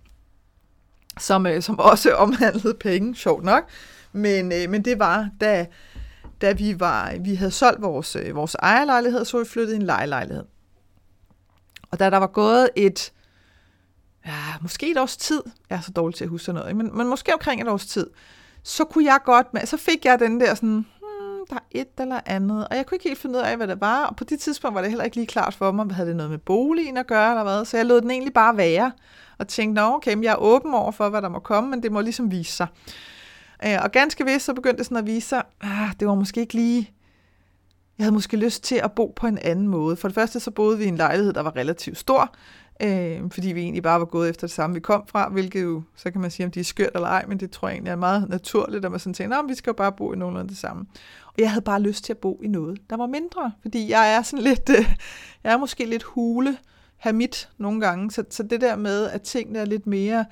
som, 1.20 1.46
øh, 1.46 1.62
som 1.62 1.80
også 1.80 2.14
omhandlede 2.14 2.74
penge, 2.80 3.16
sjovt 3.16 3.44
nok. 3.44 3.64
Men, 4.12 4.52
øh, 4.52 4.70
men 4.70 4.86
det 4.86 5.00
var, 5.00 5.30
da, 5.42 5.66
da 6.42 6.52
vi, 6.52 6.80
var, 6.80 7.14
vi 7.20 7.36
havde 7.36 7.52
solgt 7.52 7.82
vores, 7.82 8.16
øh, 8.16 8.36
vores 8.36 8.56
ejerlejlighed, 8.56 9.26
så 9.26 9.40
vi 9.40 9.46
flyttet 9.46 9.74
i 9.74 9.76
en 9.76 9.82
lejelejlighed. 9.82 10.44
Og 11.92 12.00
da 12.00 12.10
der 12.10 12.18
var 12.18 12.28
gået 12.28 12.70
et, 12.76 13.14
ja, 14.26 14.34
måske 14.62 14.92
et 14.92 14.98
års 14.98 15.18
tid, 15.18 15.42
jeg 15.70 15.76
er 15.76 15.82
så 15.82 15.92
dårlig 15.92 16.16
til 16.16 16.24
at 16.24 16.30
huske 16.30 16.54
noget, 16.54 16.76
men, 16.76 16.98
men 16.98 17.08
måske 17.08 17.34
omkring 17.34 17.62
et 17.62 17.68
års 17.68 17.86
tid, 17.86 18.10
så 18.64 18.84
kunne 18.84 19.06
jeg 19.06 19.20
godt, 19.26 19.54
med, 19.54 19.66
så 19.66 19.78
fik 19.78 20.06
jeg 20.06 20.20
den 20.20 20.40
der 20.40 20.56
sådan, 20.56 20.70
hmm, 20.70 21.46
der 21.50 21.56
er 21.56 21.60
et 21.72 21.88
eller 21.98 22.20
andet. 22.26 22.68
Og 22.68 22.76
jeg 22.76 22.86
kunne 22.86 22.96
ikke 22.96 23.10
helt 23.10 23.20
finde 23.20 23.40
ud 23.40 23.44
af, 23.44 23.58
hvad 23.58 23.68
det 23.68 23.82
var. 23.82 24.06
Og 24.06 24.16
på 24.16 24.24
det 24.24 24.40
tidspunkt 24.40 24.76
var 24.76 24.82
det 24.82 24.90
heller 24.90 25.04
ikke 25.04 25.16
lige 25.16 25.28
klart 25.28 25.54
for 25.54 25.72
mig, 25.72 25.86
hvad 25.86 25.96
havde 25.96 26.08
det 26.10 26.16
noget 26.16 26.30
med 26.32 26.38
boligen 26.38 26.98
at 26.98 27.08
gøre, 27.08 27.30
eller 27.30 27.44
hvad. 27.44 27.66
Så 27.66 27.78
jeg 27.78 27.86
lod 27.86 28.02
den 28.02 28.12
egentlig 28.12 28.34
bare 28.34 28.58
være. 28.58 28.92
Og 29.38 29.48
tænkte, 29.48 29.82
nå 29.82 29.96
okay, 29.96 30.24
jeg 30.24 30.32
er 30.32 30.36
åben 30.36 30.74
over 30.74 30.92
for, 30.92 31.10
hvad 31.10 31.22
der 31.22 31.30
må 31.30 31.40
komme, 31.40 31.70
men 31.70 31.84
det 31.84 31.92
må 31.92 32.02
ligesom 32.02 32.32
vise 32.32 32.52
sig. 32.52 32.68
Øh, 33.66 33.78
og 33.84 33.92
ganske 33.92 34.26
vist, 34.26 34.46
så 34.46 34.54
begyndte 34.54 34.78
det 34.78 34.86
sådan 34.86 34.98
at 34.98 35.06
vise 35.06 35.28
sig, 35.28 35.44
ah, 35.62 35.90
det 36.00 36.08
var 36.08 36.16
måske 36.16 36.42
ikke 36.42 36.54
lige... 36.54 36.92
Jeg 37.98 38.04
havde 38.04 38.14
måske 38.14 38.38
lyst 38.38 38.64
til 38.64 38.76
at 38.76 38.92
bo 38.92 39.14
på 39.16 39.28
en 39.28 39.38
anden 39.38 39.68
måde. 39.68 39.96
For 39.96 40.08
det 40.08 40.16
første 40.16 40.40
så 40.40 40.52
boede 40.52 40.78
vi 40.78 40.84
i 40.84 40.88
en 40.88 40.98
lejlighed, 40.98 41.34
der 41.34 41.42
var 41.42 41.56
relativt 41.56 41.98
stor, 41.98 42.36
øh, 42.84 43.22
fordi 43.32 43.52
vi 43.52 43.62
egentlig 43.62 43.84
bare 43.84 44.00
var 44.00 44.06
gået 44.06 44.30
efter 44.30 44.48
det 44.48 44.56
samme, 44.56 44.74
vi 44.74 44.80
kom 44.80 45.04
fra, 45.08 45.30
hvilket 45.30 45.64
jo, 45.64 45.82
så 45.96 46.12
kan 46.12 46.22
man 46.22 46.32
sige, 46.32 46.46
om 46.46 46.52
de 46.52 46.60
er 46.60 46.64
skørt 46.64 46.90
eller 46.96 47.08
ej, 47.08 47.26
men 47.28 47.40
det 47.40 47.52
tror 47.52 47.68
jeg 47.68 47.76
egentlig 47.76 47.92
er 47.92 47.96
meget 47.96 48.30
naturligt, 48.30 48.86
at 48.86 48.92
man 48.92 49.00
sådan 49.00 49.14
tænker, 49.14 49.48
vi 49.48 49.56
skal 49.56 49.70
jo 49.70 49.74
bare 49.74 49.92
bo 49.92 50.14
i 50.14 50.16
nogenlunde 50.16 50.50
det 50.50 50.58
samme. 50.58 50.86
Og 51.26 51.34
jeg 51.38 51.52
havde 51.52 51.64
bare 51.64 51.82
lyst 51.82 52.04
til 52.04 52.14
at 52.14 52.18
bo 52.18 52.40
i 52.44 52.48
noget, 52.48 52.80
der 52.90 52.98
var 52.98 53.08
mindre, 53.08 53.52
fordi 53.62 53.90
jeg 53.90 54.14
er 54.14 54.22
sådan 54.22 54.44
lidt, 54.44 54.70
øh, 54.70 54.96
jeg 55.44 55.54
er 55.54 55.58
måske 55.58 55.86
lidt 55.86 56.04
hule, 56.04 56.58
mit 57.14 57.50
nogle 57.58 57.82
gange, 57.82 58.12
så, 58.12 58.24
så 58.30 58.44
det 58.44 58.62
der 58.62 58.76
med, 58.76 59.10
at 59.10 59.22
tingene 59.22 59.60
er 59.60 59.66
lidt 59.66 59.88
mere 59.88 60.26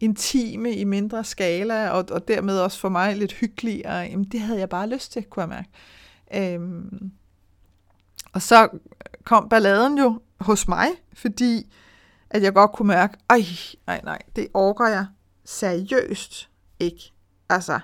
intime 0.00 0.72
i 0.72 0.84
mindre 0.84 1.24
skala, 1.24 1.90
og, 1.90 2.04
og 2.10 2.28
dermed 2.28 2.58
også 2.58 2.80
for 2.80 2.88
mig 2.88 3.16
lidt 3.16 3.32
hyggeligere, 3.32 3.98
jamen 3.98 4.24
det 4.24 4.40
havde 4.40 4.58
jeg 4.58 4.68
bare 4.68 4.88
lyst 4.88 5.12
til, 5.12 5.24
kunne 5.24 5.42
jeg 5.42 5.48
mærke. 5.48 5.68
Øhm, 6.54 7.10
og 8.32 8.42
så 8.42 8.68
kom 9.24 9.48
balladen 9.48 9.98
jo 9.98 10.20
hos 10.40 10.68
mig, 10.68 10.88
fordi 11.12 11.72
at 12.30 12.42
jeg 12.42 12.54
godt 12.54 12.72
kunne 12.72 12.88
mærke, 12.88 13.18
ej, 13.30 13.44
nej, 13.86 14.00
nej, 14.04 14.18
det 14.36 14.48
orker 14.54 14.88
jeg 14.88 15.06
seriøst 15.44 16.48
ikke. 16.80 17.12
Altså, 17.48 17.80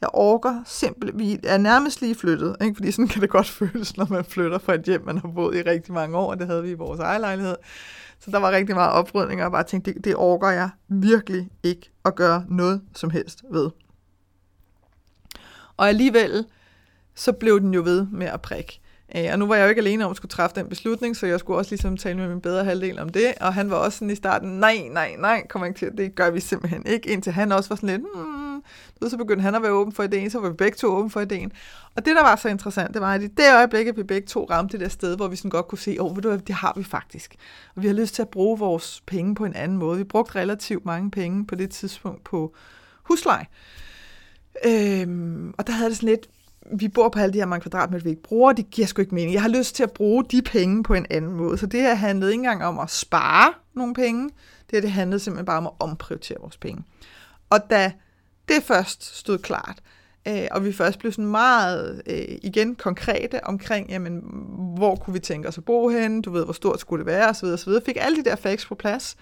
jeg 0.00 0.08
orker 0.12 0.62
simpelthen, 0.66 1.18
vi 1.18 1.38
er 1.44 1.58
nærmest 1.58 2.00
lige 2.00 2.14
flyttet, 2.14 2.56
ikke? 2.62 2.74
fordi 2.74 2.92
sådan 2.92 3.08
kan 3.08 3.22
det 3.22 3.30
godt 3.30 3.48
føles, 3.58 3.96
når 3.96 4.06
man 4.10 4.24
flytter 4.24 4.58
fra 4.58 4.74
et 4.74 4.82
hjem, 4.82 5.04
man 5.04 5.18
har 5.18 5.28
boet 5.28 5.56
i 5.56 5.62
rigtig 5.62 5.94
mange 5.94 6.16
år, 6.16 6.34
det 6.34 6.46
havde 6.46 6.62
vi 6.62 6.70
i 6.70 6.74
vores 6.74 7.00
egen 7.00 7.20
lejlighed. 7.20 7.56
Så 8.20 8.30
der 8.30 8.38
var 8.38 8.50
rigtig 8.50 8.74
meget 8.74 8.92
oprydning, 8.92 9.40
og 9.40 9.42
jeg 9.42 9.50
bare 9.52 9.64
tænkte, 9.64 9.94
det, 9.94 10.04
det 10.04 10.16
orker 10.16 10.48
jeg 10.48 10.70
virkelig 10.88 11.50
ikke 11.62 11.90
at 12.04 12.14
gøre 12.14 12.44
noget 12.48 12.82
som 12.94 13.10
helst 13.10 13.42
ved. 13.50 13.70
Og 15.76 15.88
alligevel, 15.88 16.46
så 17.14 17.32
blev 17.32 17.60
den 17.60 17.74
jo 17.74 17.82
ved 17.82 18.06
med 18.06 18.26
at 18.26 18.40
prikke. 18.40 18.80
Øh, 19.16 19.28
og 19.32 19.38
nu 19.38 19.46
var 19.46 19.54
jeg 19.54 19.64
jo 19.64 19.68
ikke 19.68 19.80
alene 19.80 20.04
om 20.04 20.10
at 20.10 20.16
skulle 20.16 20.30
træffe 20.30 20.60
den 20.60 20.68
beslutning, 20.68 21.16
så 21.16 21.26
jeg 21.26 21.40
skulle 21.40 21.58
også 21.58 21.70
ligesom 21.70 21.96
tale 21.96 22.18
med 22.18 22.28
min 22.28 22.40
bedre 22.40 22.64
halvdel 22.64 22.98
om 22.98 23.08
det. 23.08 23.34
Og 23.40 23.54
han 23.54 23.70
var 23.70 23.76
også 23.76 23.98
sådan 23.98 24.10
i 24.10 24.14
starten, 24.14 24.48
nej, 24.48 24.88
nej, 24.90 25.16
nej, 25.18 25.46
kommer 25.46 25.66
ikke 25.66 25.78
til, 25.78 25.90
det 25.98 26.14
gør 26.14 26.30
vi 26.30 26.40
simpelthen 26.40 26.86
ikke. 26.86 27.10
Indtil 27.10 27.32
han 27.32 27.52
også 27.52 27.68
var 27.68 27.76
sådan 27.76 27.88
lidt, 27.88 28.02
hmm. 28.14 29.10
så 29.10 29.16
begyndte 29.16 29.42
han 29.42 29.54
at 29.54 29.62
være 29.62 29.72
åben 29.72 29.92
for 29.92 30.02
ideen, 30.02 30.30
så 30.30 30.40
var 30.40 30.48
vi 30.48 30.54
begge 30.54 30.76
to 30.76 30.86
åben 30.86 31.10
for 31.10 31.20
ideen. 31.20 31.52
Og 31.96 32.04
det, 32.04 32.16
der 32.16 32.22
var 32.22 32.36
så 32.36 32.48
interessant, 32.48 32.94
det 32.94 33.02
var, 33.02 33.14
at 33.14 33.22
i 33.22 33.26
det 33.26 33.54
øjeblik, 33.54 33.86
at 33.86 33.96
vi 33.96 34.02
begge 34.02 34.26
to 34.26 34.46
ramte 34.50 34.72
det 34.72 34.80
der 34.80 34.88
sted, 34.88 35.16
hvor 35.16 35.28
vi 35.28 35.36
sådan 35.36 35.50
godt 35.50 35.68
kunne 35.68 35.78
se, 35.78 35.96
åh, 36.00 36.10
oh, 36.10 36.16
ved 36.16 36.22
du 36.22 36.36
det 36.46 36.54
har 36.54 36.72
vi 36.76 36.84
faktisk. 36.84 37.36
Og 37.76 37.82
vi 37.82 37.86
har 37.86 37.94
lyst 37.94 38.14
til 38.14 38.22
at 38.22 38.28
bruge 38.28 38.58
vores 38.58 39.02
penge 39.06 39.34
på 39.34 39.44
en 39.44 39.54
anden 39.54 39.78
måde. 39.78 39.98
Vi 39.98 40.04
brugte 40.04 40.38
relativt 40.38 40.84
mange 40.84 41.10
penge 41.10 41.46
på 41.46 41.54
det 41.54 41.70
tidspunkt 41.70 42.24
på 42.24 42.54
husleje. 43.02 43.46
Øhm, 44.66 45.54
og 45.58 45.66
der 45.66 45.72
havde 45.72 45.90
det 45.90 45.96
sådan 45.96 46.08
lidt, 46.08 46.28
vi 46.72 46.88
bor 46.88 47.08
på 47.08 47.18
alle 47.18 47.32
de 47.32 47.38
her 47.38 47.46
mange 47.46 47.62
kvadratmeter, 47.62 48.04
vi 48.04 48.10
ikke 48.10 48.22
bruger, 48.22 48.52
det 48.52 48.70
giver 48.70 48.86
sgu 48.86 49.02
ikke 49.02 49.14
mening. 49.14 49.32
Jeg 49.32 49.42
har 49.42 49.48
lyst 49.48 49.74
til 49.74 49.82
at 49.82 49.92
bruge 49.92 50.24
de 50.24 50.42
penge 50.42 50.82
på 50.82 50.94
en 50.94 51.06
anden 51.10 51.32
måde. 51.32 51.58
Så 51.58 51.66
det 51.66 51.80
her 51.80 51.94
handlede 51.94 52.32
ikke 52.32 52.40
engang 52.40 52.64
om 52.64 52.78
at 52.78 52.90
spare 52.90 53.52
nogle 53.74 53.94
penge. 53.94 54.24
Det 54.24 54.76
her 54.76 54.80
det 54.80 54.90
handlede 54.90 55.20
simpelthen 55.20 55.46
bare 55.46 55.58
om 55.58 55.66
at 55.66 55.72
omprioritere 55.78 56.38
vores 56.40 56.56
penge. 56.56 56.84
Og 57.50 57.70
da 57.70 57.92
det 58.48 58.62
først 58.62 59.16
stod 59.18 59.38
klart, 59.38 59.78
øh, 60.28 60.46
og 60.50 60.64
vi 60.64 60.72
først 60.72 60.98
blev 60.98 61.12
sådan 61.12 61.26
meget 61.30 62.02
øh, 62.06 62.38
igen 62.42 62.74
konkrete 62.74 63.44
omkring, 63.44 63.90
jamen, 63.90 64.22
hvor 64.76 64.96
kunne 64.96 65.14
vi 65.14 65.20
tænke 65.20 65.48
os 65.48 65.58
at 65.58 65.64
bo 65.64 65.88
henne, 65.88 66.22
du 66.22 66.30
ved, 66.30 66.44
hvor 66.44 66.52
stort 66.52 66.80
skulle 66.80 67.04
det 67.04 67.12
være, 67.12 67.28
osv., 67.28 67.46
osv., 67.46 67.72
fik 67.86 67.96
alle 68.00 68.16
de 68.16 68.30
der 68.30 68.36
facts 68.36 68.66
på 68.66 68.74
plads, 68.74 69.16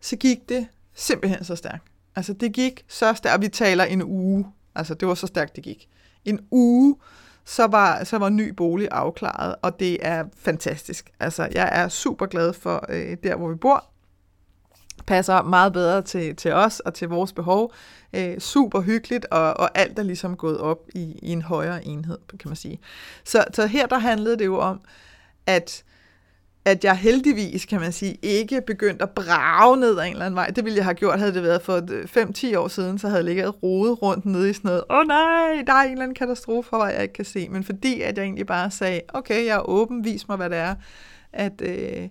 så 0.00 0.16
gik 0.16 0.48
det 0.48 0.66
simpelthen 0.94 1.44
så 1.44 1.56
stærkt. 1.56 1.84
Altså 2.16 2.32
det 2.32 2.52
gik 2.52 2.84
så 2.88 3.14
stærkt, 3.14 3.34
og 3.34 3.42
vi 3.42 3.48
taler 3.48 3.84
en 3.84 4.02
uge. 4.02 4.46
Altså 4.74 4.94
det 4.94 5.08
var 5.08 5.14
så 5.14 5.26
stærkt, 5.26 5.56
det 5.56 5.64
gik 5.64 5.88
en 6.24 6.40
uge, 6.50 6.96
så 7.44 7.66
var, 7.66 8.04
så 8.04 8.18
var 8.18 8.28
ny 8.28 8.48
bolig 8.48 8.88
afklaret, 8.90 9.54
og 9.62 9.80
det 9.80 9.98
er 10.06 10.24
fantastisk. 10.36 11.10
Altså, 11.20 11.48
jeg 11.52 11.68
er 11.72 11.88
super 11.88 12.26
glad 12.26 12.52
for 12.52 12.86
øh, 12.88 13.16
der, 13.22 13.36
hvor 13.36 13.48
vi 13.48 13.54
bor. 13.54 13.84
Passer 15.06 15.42
meget 15.42 15.72
bedre 15.72 16.02
til, 16.02 16.36
til 16.36 16.52
os 16.52 16.80
og 16.80 16.94
til 16.94 17.08
vores 17.08 17.32
behov. 17.32 17.72
Øh, 18.12 18.38
super 18.38 18.80
hyggeligt, 18.80 19.26
og, 19.30 19.54
og 19.54 19.78
alt 19.78 19.98
er 19.98 20.02
ligesom 20.02 20.36
gået 20.36 20.58
op 20.58 20.78
i, 20.94 21.18
i 21.22 21.32
en 21.32 21.42
højere 21.42 21.84
enhed, 21.84 22.18
kan 22.40 22.48
man 22.48 22.56
sige. 22.56 22.80
Så, 23.24 23.44
så 23.52 23.66
her 23.66 23.86
der 23.86 23.98
handlede 23.98 24.38
det 24.38 24.44
jo 24.44 24.58
om, 24.58 24.80
at 25.46 25.84
at 26.64 26.84
jeg 26.84 26.96
heldigvis, 26.96 27.64
kan 27.64 27.80
man 27.80 27.92
sige, 27.92 28.18
ikke 28.22 28.60
begyndt 28.66 29.02
at 29.02 29.10
brage 29.10 29.76
ned 29.76 29.98
ad 29.98 30.04
en 30.04 30.12
eller 30.12 30.26
anden 30.26 30.36
vej. 30.36 30.46
Det 30.46 30.64
ville 30.64 30.76
jeg 30.76 30.84
have 30.84 30.94
gjort, 30.94 31.18
havde 31.18 31.34
det 31.34 31.42
været 31.42 31.62
for 31.62 31.80
5-10 32.46 32.46
øh, 32.46 32.62
år 32.62 32.68
siden, 32.68 32.98
så 32.98 33.08
havde 33.08 33.18
jeg 33.18 33.24
ligget 33.24 33.62
rodet 33.62 34.02
rundt 34.02 34.26
nede 34.26 34.50
i 34.50 34.52
sådan 34.52 34.68
noget, 34.68 34.84
åh 34.90 34.98
oh, 34.98 35.06
nej, 35.06 35.62
der 35.66 35.72
er 35.72 35.82
en 35.82 35.90
eller 35.90 36.02
anden 36.02 36.14
katastrofe, 36.14 36.68
hvor 36.68 36.86
jeg 36.86 37.02
ikke 37.02 37.14
kan 37.14 37.24
se. 37.24 37.48
Men 37.48 37.64
fordi 37.64 38.00
at 38.00 38.16
jeg 38.16 38.24
egentlig 38.24 38.46
bare 38.46 38.70
sagde, 38.70 39.00
okay, 39.08 39.46
jeg 39.46 39.56
er 39.56 39.68
åben, 39.68 40.04
vis 40.04 40.28
mig, 40.28 40.36
hvad 40.36 40.50
det 40.50 40.58
er, 40.58 40.74
at, 41.32 41.62
øh, 41.64 42.08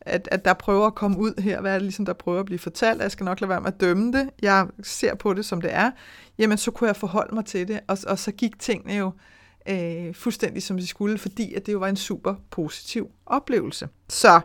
at, 0.00 0.28
at 0.30 0.44
der 0.44 0.52
prøver 0.52 0.86
at 0.86 0.94
komme 0.94 1.18
ud 1.18 1.42
her, 1.42 1.60
hvad 1.60 1.70
er 1.70 1.74
det 1.74 1.82
ligesom, 1.82 2.06
der 2.06 2.12
prøver 2.12 2.40
at 2.40 2.46
blive 2.46 2.58
fortalt, 2.58 3.02
jeg 3.02 3.10
skal 3.10 3.24
nok 3.24 3.40
lade 3.40 3.48
være 3.48 3.60
med 3.60 3.68
at 3.68 3.80
dømme 3.80 4.12
det, 4.12 4.30
jeg 4.42 4.66
ser 4.82 5.14
på 5.14 5.34
det, 5.34 5.44
som 5.44 5.60
det 5.60 5.74
er, 5.74 5.90
jamen 6.38 6.58
så 6.58 6.70
kunne 6.70 6.88
jeg 6.88 6.96
forholde 6.96 7.34
mig 7.34 7.44
til 7.44 7.68
det, 7.68 7.80
og, 7.88 7.98
og 8.06 8.18
så 8.18 8.32
gik 8.32 8.58
tingene 8.58 8.94
jo 8.94 9.06
øh, 9.06 9.12
Øh, 9.68 10.14
fuldstændig 10.14 10.62
som 10.62 10.76
de 10.76 10.86
skulle, 10.86 11.18
fordi 11.18 11.54
at 11.54 11.66
det 11.66 11.72
jo 11.72 11.78
var 11.78 11.88
en 11.88 11.96
super 11.96 12.34
positiv 12.50 13.10
oplevelse. 13.26 13.88
Så 14.08 14.40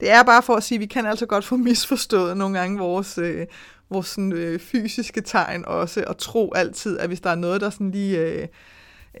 det 0.00 0.10
er 0.10 0.22
bare 0.22 0.42
for 0.42 0.54
at 0.54 0.62
sige, 0.62 0.76
at 0.76 0.80
vi 0.80 0.86
kan 0.86 1.06
altså 1.06 1.26
godt 1.26 1.44
få 1.44 1.56
misforstået 1.56 2.36
nogle 2.36 2.58
gange 2.58 2.78
vores, 2.78 3.18
øh, 3.18 3.46
vores 3.90 4.06
sådan, 4.06 4.32
øh, 4.32 4.60
fysiske 4.60 5.20
tegn 5.20 5.64
også, 5.66 6.04
og 6.06 6.18
tro 6.18 6.52
altid, 6.54 6.98
at 6.98 7.08
hvis 7.08 7.20
der 7.20 7.30
er 7.30 7.34
noget, 7.34 7.60
der 7.60 7.70
sådan 7.70 7.90
lige 7.90 8.18
øh, 8.18 8.48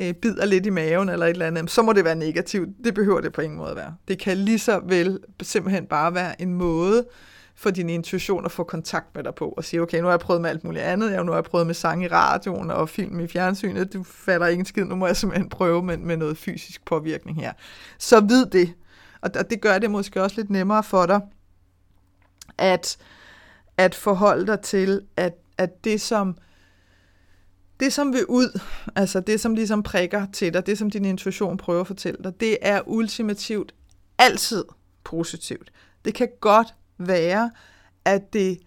øh, 0.00 0.14
bider 0.14 0.44
lidt 0.44 0.66
i 0.66 0.70
maven 0.70 1.08
eller 1.08 1.26
et 1.26 1.30
eller 1.30 1.46
andet, 1.46 1.70
så 1.70 1.82
må 1.82 1.92
det 1.92 2.04
være 2.04 2.16
negativt. 2.16 2.68
Det 2.84 2.94
behøver 2.94 3.20
det 3.20 3.32
på 3.32 3.40
ingen 3.40 3.58
måde 3.58 3.70
at 3.70 3.76
være. 3.76 3.94
Det 4.08 4.18
kan 4.18 4.36
lige 4.36 4.58
så 4.58 4.80
vel 4.84 5.18
simpelthen 5.42 5.86
bare 5.86 6.14
være 6.14 6.42
en 6.42 6.54
måde, 6.54 6.98
øh, 6.98 7.29
for 7.60 7.70
din 7.70 7.88
intuition 7.88 8.44
at 8.44 8.52
få 8.52 8.64
kontakt 8.64 9.14
med 9.14 9.24
dig 9.24 9.34
på, 9.34 9.48
og 9.48 9.64
sige, 9.64 9.82
okay, 9.82 9.98
nu 9.98 10.04
har 10.04 10.12
jeg 10.12 10.20
prøvet 10.20 10.42
med 10.42 10.50
alt 10.50 10.64
muligt 10.64 10.84
andet, 10.84 11.12
jeg, 11.12 11.24
nu 11.24 11.32
har 11.32 11.36
jeg 11.36 11.44
prøvet 11.44 11.66
med 11.66 11.74
sang 11.74 12.04
i 12.04 12.08
radioen 12.08 12.70
og 12.70 12.88
film 12.88 13.20
i 13.20 13.26
fjernsynet, 13.26 13.92
du 13.92 14.02
falder 14.02 14.46
ingen 14.46 14.66
skid, 14.66 14.84
nu 14.84 14.96
må 14.96 15.06
jeg 15.06 15.16
simpelthen 15.16 15.48
prøve 15.48 15.82
med, 15.82 15.96
med 15.96 16.16
noget 16.16 16.38
fysisk 16.38 16.84
påvirkning 16.84 17.40
her. 17.40 17.52
Så 17.98 18.20
vid 18.20 18.46
det, 18.46 18.74
og 19.20 19.50
det 19.50 19.60
gør 19.60 19.78
det 19.78 19.90
måske 19.90 20.22
også 20.22 20.36
lidt 20.36 20.50
nemmere 20.50 20.82
for 20.82 21.06
dig, 21.06 21.20
at, 22.58 22.96
at 23.76 23.94
forholde 23.94 24.46
dig 24.46 24.60
til, 24.60 25.02
at, 25.16 25.34
at 25.58 25.84
det 25.84 26.00
som 26.00 26.36
det 27.80 27.92
som 27.92 28.12
vil 28.12 28.26
ud, 28.26 28.60
altså 28.96 29.20
det 29.20 29.40
som 29.40 29.54
ligesom 29.54 29.82
prikker 29.82 30.26
til 30.32 30.54
dig, 30.54 30.66
det 30.66 30.78
som 30.78 30.90
din 30.90 31.04
intuition 31.04 31.56
prøver 31.56 31.80
at 31.80 31.86
fortælle 31.86 32.18
dig, 32.24 32.40
det 32.40 32.58
er 32.62 32.80
ultimativt 32.86 33.74
altid 34.18 34.64
positivt. 35.04 35.72
Det 36.04 36.14
kan 36.14 36.28
godt 36.40 36.74
være, 37.08 37.50
at, 38.04 38.32
det, 38.32 38.58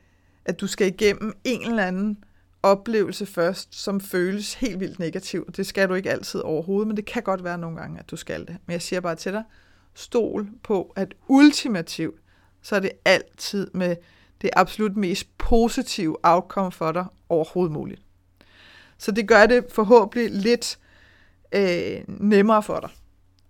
at 0.45 0.61
du 0.61 0.67
skal 0.67 0.87
igennem 0.87 1.33
en 1.43 1.69
eller 1.69 1.85
anden 1.85 2.23
oplevelse 2.63 3.25
først, 3.25 3.75
som 3.75 4.01
føles 4.01 4.53
helt 4.53 4.79
vildt 4.79 4.99
negativ. 4.99 5.51
Det 5.51 5.67
skal 5.67 5.89
du 5.89 5.93
ikke 5.93 6.11
altid 6.11 6.39
overhovedet, 6.39 6.87
men 6.87 6.97
det 6.97 7.05
kan 7.05 7.23
godt 7.23 7.43
være 7.43 7.57
nogle 7.57 7.77
gange, 7.77 7.99
at 7.99 8.11
du 8.11 8.15
skal 8.15 8.39
det. 8.39 8.57
Men 8.65 8.73
jeg 8.73 8.81
siger 8.81 8.99
bare 8.99 9.15
til 9.15 9.31
dig, 9.31 9.43
stol 9.93 10.49
på, 10.63 10.93
at 10.95 11.13
ultimativt, 11.27 12.19
så 12.61 12.75
er 12.75 12.79
det 12.79 12.91
altid 13.05 13.71
med 13.73 13.95
det 14.41 14.49
absolut 14.53 14.97
mest 14.97 15.37
positive 15.37 16.17
outcome 16.23 16.71
for 16.71 16.91
dig 16.91 17.05
overhovedet 17.29 17.71
muligt. 17.73 18.01
Så 18.97 19.11
det 19.11 19.27
gør 19.27 19.45
det 19.45 19.65
forhåbentlig 19.69 20.31
lidt 20.31 20.79
øh, 21.55 22.03
nemmere 22.07 22.63
for 22.63 22.79
dig 22.79 22.89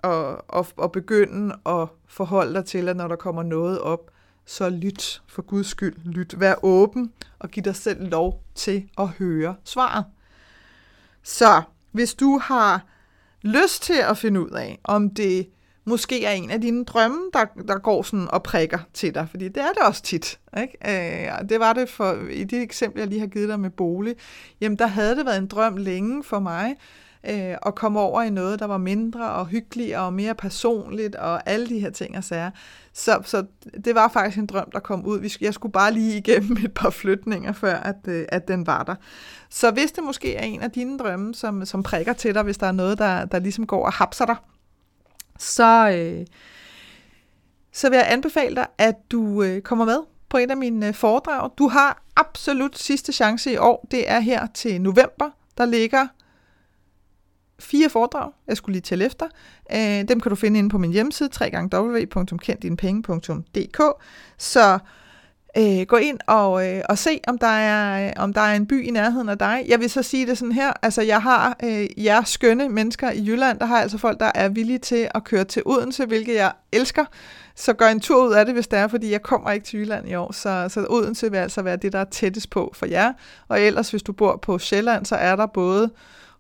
at, 0.04 0.42
at, 0.54 0.74
at 0.84 0.92
begynde 0.92 1.56
at 1.66 1.88
forholde 2.08 2.54
dig 2.54 2.66
til, 2.66 2.90
at 2.90 2.98
når 2.98 3.08
der 3.08 3.16
kommer 3.16 3.44
noget 3.44 3.80
op, 3.80 4.12
så 4.46 4.70
lyt 4.70 5.22
for 5.28 5.42
Guds 5.42 5.68
skyld. 5.68 5.96
Lyt. 6.06 6.40
Vær 6.40 6.56
åben 6.64 7.12
og 7.40 7.50
giv 7.50 7.64
dig 7.64 7.76
selv 7.76 8.10
lov 8.10 8.44
til 8.56 8.90
at 8.98 9.08
høre 9.08 9.56
svaret. 9.64 10.06
Så 11.24 11.62
hvis 11.92 12.14
du 12.14 12.40
har 12.44 12.86
lyst 13.42 13.84
til 13.84 13.98
at 14.10 14.18
finde 14.18 14.42
ud 14.42 14.50
af, 14.50 14.80
om 14.84 15.10
det 15.10 15.48
måske 15.86 16.26
er 16.26 16.32
en 16.32 16.52
af 16.52 16.62
dine 16.62 16.86
drømme, 16.86 17.30
der, 17.34 17.46
der 17.68 17.80
går 17.80 18.04
sådan 18.04 18.28
og 18.30 18.44
prikker 18.44 18.80
til 18.94 19.16
dig, 19.16 19.28
fordi 19.30 19.48
det 19.48 19.58
er 19.58 19.70
det 19.70 19.84
også 19.88 20.02
tit. 20.04 20.40
Ikke? 20.62 21.32
Øh, 21.32 21.50
det 21.50 21.60
var 21.60 21.74
det 21.74 21.90
for, 21.90 22.28
i 22.32 22.44
det 22.44 22.62
eksempel, 22.62 23.00
jeg 23.00 23.08
lige 23.08 23.20
har 23.20 23.28
givet 23.28 23.50
dig 23.50 23.60
med 23.60 23.70
bolig. 23.70 24.16
Jamen, 24.62 24.78
der 24.78 24.88
havde 24.88 25.16
det 25.16 25.26
været 25.26 25.38
en 25.38 25.48
drøm 25.48 25.78
længe 25.78 26.24
for 26.24 26.40
mig, 26.40 26.76
øh, 27.30 27.56
og 27.62 27.76
komme 27.76 28.00
over 28.00 28.22
i 28.22 28.30
noget, 28.30 28.60
der 28.60 28.66
var 28.66 28.78
mindre 28.78 29.32
og 29.32 29.48
hyggeligere 29.48 30.02
og 30.02 30.14
mere 30.14 30.36
personligt 30.36 31.16
og 31.16 31.50
alle 31.50 31.70
de 31.70 31.80
her 31.80 31.90
ting 31.90 32.18
og 32.18 32.24
sager. 32.24 32.52
Så, 32.94 33.22
så 33.26 33.46
det 33.86 33.96
var 33.96 34.08
faktisk 34.08 34.38
en 34.38 34.46
drøm, 34.46 34.72
der 34.72 34.80
kom 34.80 35.06
ud. 35.06 35.30
Jeg 35.42 35.54
skulle 35.54 35.74
bare 35.74 35.94
lige 35.94 36.18
igennem 36.18 36.58
et 36.66 36.74
par 36.74 36.90
flytninger, 36.90 37.52
før 37.52 37.76
at, 37.76 38.08
øh, 38.08 38.26
at 38.30 38.48
den 38.48 38.68
var 38.68 38.84
der. 38.84 38.96
Så 39.50 39.72
hvis 39.72 39.92
det 39.92 40.04
måske 40.04 40.36
er 40.36 40.44
en 40.44 40.62
af 40.62 40.72
dine 40.72 40.98
drømme, 40.98 41.36
som, 41.36 41.66
som 41.66 41.84
prikker 41.84 42.14
til 42.14 42.34
dig, 42.34 42.44
hvis 42.44 42.58
der 42.58 42.68
er 42.68 42.72
noget, 42.72 42.98
der, 42.98 43.26
der 43.26 43.40
ligesom 43.40 43.68
går 43.68 43.86
og 43.86 43.94
hapser 43.94 44.26
dig, 44.26 44.36
så, 45.40 45.90
øh, 45.90 46.26
så 47.72 47.90
vil 47.90 47.98
jeg 47.98 48.12
anbefale 48.12 48.56
dig, 48.56 48.68
at 48.78 48.96
du 49.12 49.44
øh, 49.44 49.62
kommer 49.62 49.86
med 49.86 49.98
på 50.30 50.38
et 50.38 50.52
af 50.52 50.58
mine 50.58 50.88
øh, 50.88 50.94
foredrag. 50.94 51.50
Du 51.58 51.68
har 51.68 52.04
absolut 52.16 52.78
sidste 52.78 53.14
chance 53.14 53.52
i 53.52 53.58
år. 53.58 53.88
Det 53.92 54.12
er 54.12 54.20
her 54.20 54.48
til 54.54 54.82
november. 54.82 55.30
Der 55.58 55.66
ligger 55.66 56.08
fire 57.64 57.90
foredrag, 57.90 58.32
jeg 58.48 58.58
skulle 58.58 58.74
lige 58.74 58.82
tælle 58.82 59.06
efter. 59.06 59.26
Øh, 59.72 60.08
dem 60.08 60.20
kan 60.20 60.30
du 60.30 60.36
finde 60.36 60.60
inde 60.60 60.70
på 60.70 60.78
min 60.78 60.92
hjemmeside, 60.92 61.30
www.kenddinepenge.dk. 61.42 63.82
Så 64.38 64.80
øh, 65.58 65.82
gå 65.88 65.96
ind 65.96 66.20
og, 66.28 66.68
øh, 66.68 66.82
og 66.90 66.98
se, 66.98 67.20
om 67.28 67.38
der, 67.38 67.48
er, 67.48 68.14
om 68.18 68.34
der 68.34 68.42
er 68.42 68.56
en 68.56 68.68
by 68.68 68.88
i 68.88 68.92
nærheden 68.92 69.30
af 69.30 69.38
dig. 69.38 69.66
Jeg 69.68 69.80
vil 69.80 69.90
så 69.90 70.04
sige 70.04 70.26
det 70.26 70.38
sådan 70.38 70.52
her, 70.52 70.74
altså 70.82 71.02
jeg 71.02 71.22
har 71.22 71.58
øh, 71.64 72.06
jer 72.06 72.24
skønne 72.24 72.70
mennesker 72.70 73.12
i 73.12 73.28
Jylland, 73.28 73.60
der 73.60 73.66
har 73.66 73.82
altså 73.82 73.98
folk, 73.98 74.20
der 74.20 74.32
er 74.36 74.50
villige 74.50 74.80
til 74.80 75.08
at 75.16 75.24
køre 75.24 75.44
til 75.44 75.62
Odense, 75.66 76.06
hvilket 76.06 76.36
jeg 76.36 76.52
elsker. 76.72 77.06
Så 77.56 77.74
gør 77.74 77.88
en 77.88 78.00
tur 78.00 78.28
ud 78.28 78.34
af 78.34 78.46
det, 78.46 78.54
hvis 78.54 78.68
det 78.68 78.80
er, 78.80 78.88
fordi 78.88 79.12
jeg 79.12 79.22
kommer 79.22 79.52
ikke 79.52 79.66
til 79.66 79.80
Jylland 79.80 80.10
i 80.10 80.16
år. 80.16 80.32
Så, 80.32 80.70
så 80.70 80.86
Odense 80.90 81.32
vil 81.32 81.38
altså 81.38 81.62
være 81.62 81.76
det, 81.76 81.94
der 81.94 82.00
er 82.00 82.06
tættest 82.06 82.50
på 82.50 82.72
for 82.76 82.86
jer. 82.86 83.14
Og 83.48 83.62
ellers, 83.62 83.92
hvis 83.92 84.04
du 84.04 84.14
bor 84.14 84.38
på 84.38 84.60
Sjælland, 84.60 85.06
så 85.06 85.16
er 85.16 85.36
der 85.36 85.46
både 85.46 85.92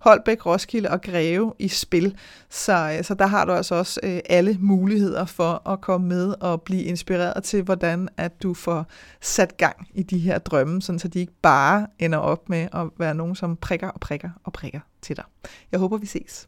Holbæk, 0.04 0.46
Roskilde 0.46 0.89
og 0.89 1.02
Greve 1.02 1.54
i 1.60 1.68
spil. 1.68 2.18
Så, 2.50 2.96
øh, 2.98 3.04
så 3.04 3.13
der 3.13 3.28
har 3.28 3.46
du 3.46 3.52
altså 3.52 3.76
også 3.76 4.00
øh, 4.04 4.20
alle 4.30 4.58
muligheder 4.60 5.26
for 5.26 5.70
at 5.70 5.82
komme 5.82 6.08
med 6.08 6.36
og 6.39 6.62
blive 6.62 6.84
inspireret 6.84 7.44
til, 7.44 7.63
hvordan 7.63 8.10
at 8.18 8.44
du 8.44 8.54
får 8.54 8.86
sat 9.22 9.58
gang 9.58 9.88
i 9.94 10.04
de 10.04 10.18
her 10.18 10.38
drømme, 10.38 10.82
sådan 10.82 11.00
så 11.00 11.08
de 11.08 11.20
ikke 11.20 11.34
bare 11.42 11.88
ender 12.00 12.18
op 12.18 12.50
med 12.50 12.68
at 12.74 12.88
være 13.00 13.16
nogen, 13.16 13.36
som 13.36 13.56
prikker 13.56 13.88
og 13.88 14.00
prikker 14.00 14.30
og 14.44 14.54
prikker 14.54 14.80
til 15.02 15.16
dig. 15.16 15.26
Jeg 15.72 15.80
håber, 15.80 15.98
vi 15.98 16.06
ses. 16.06 16.48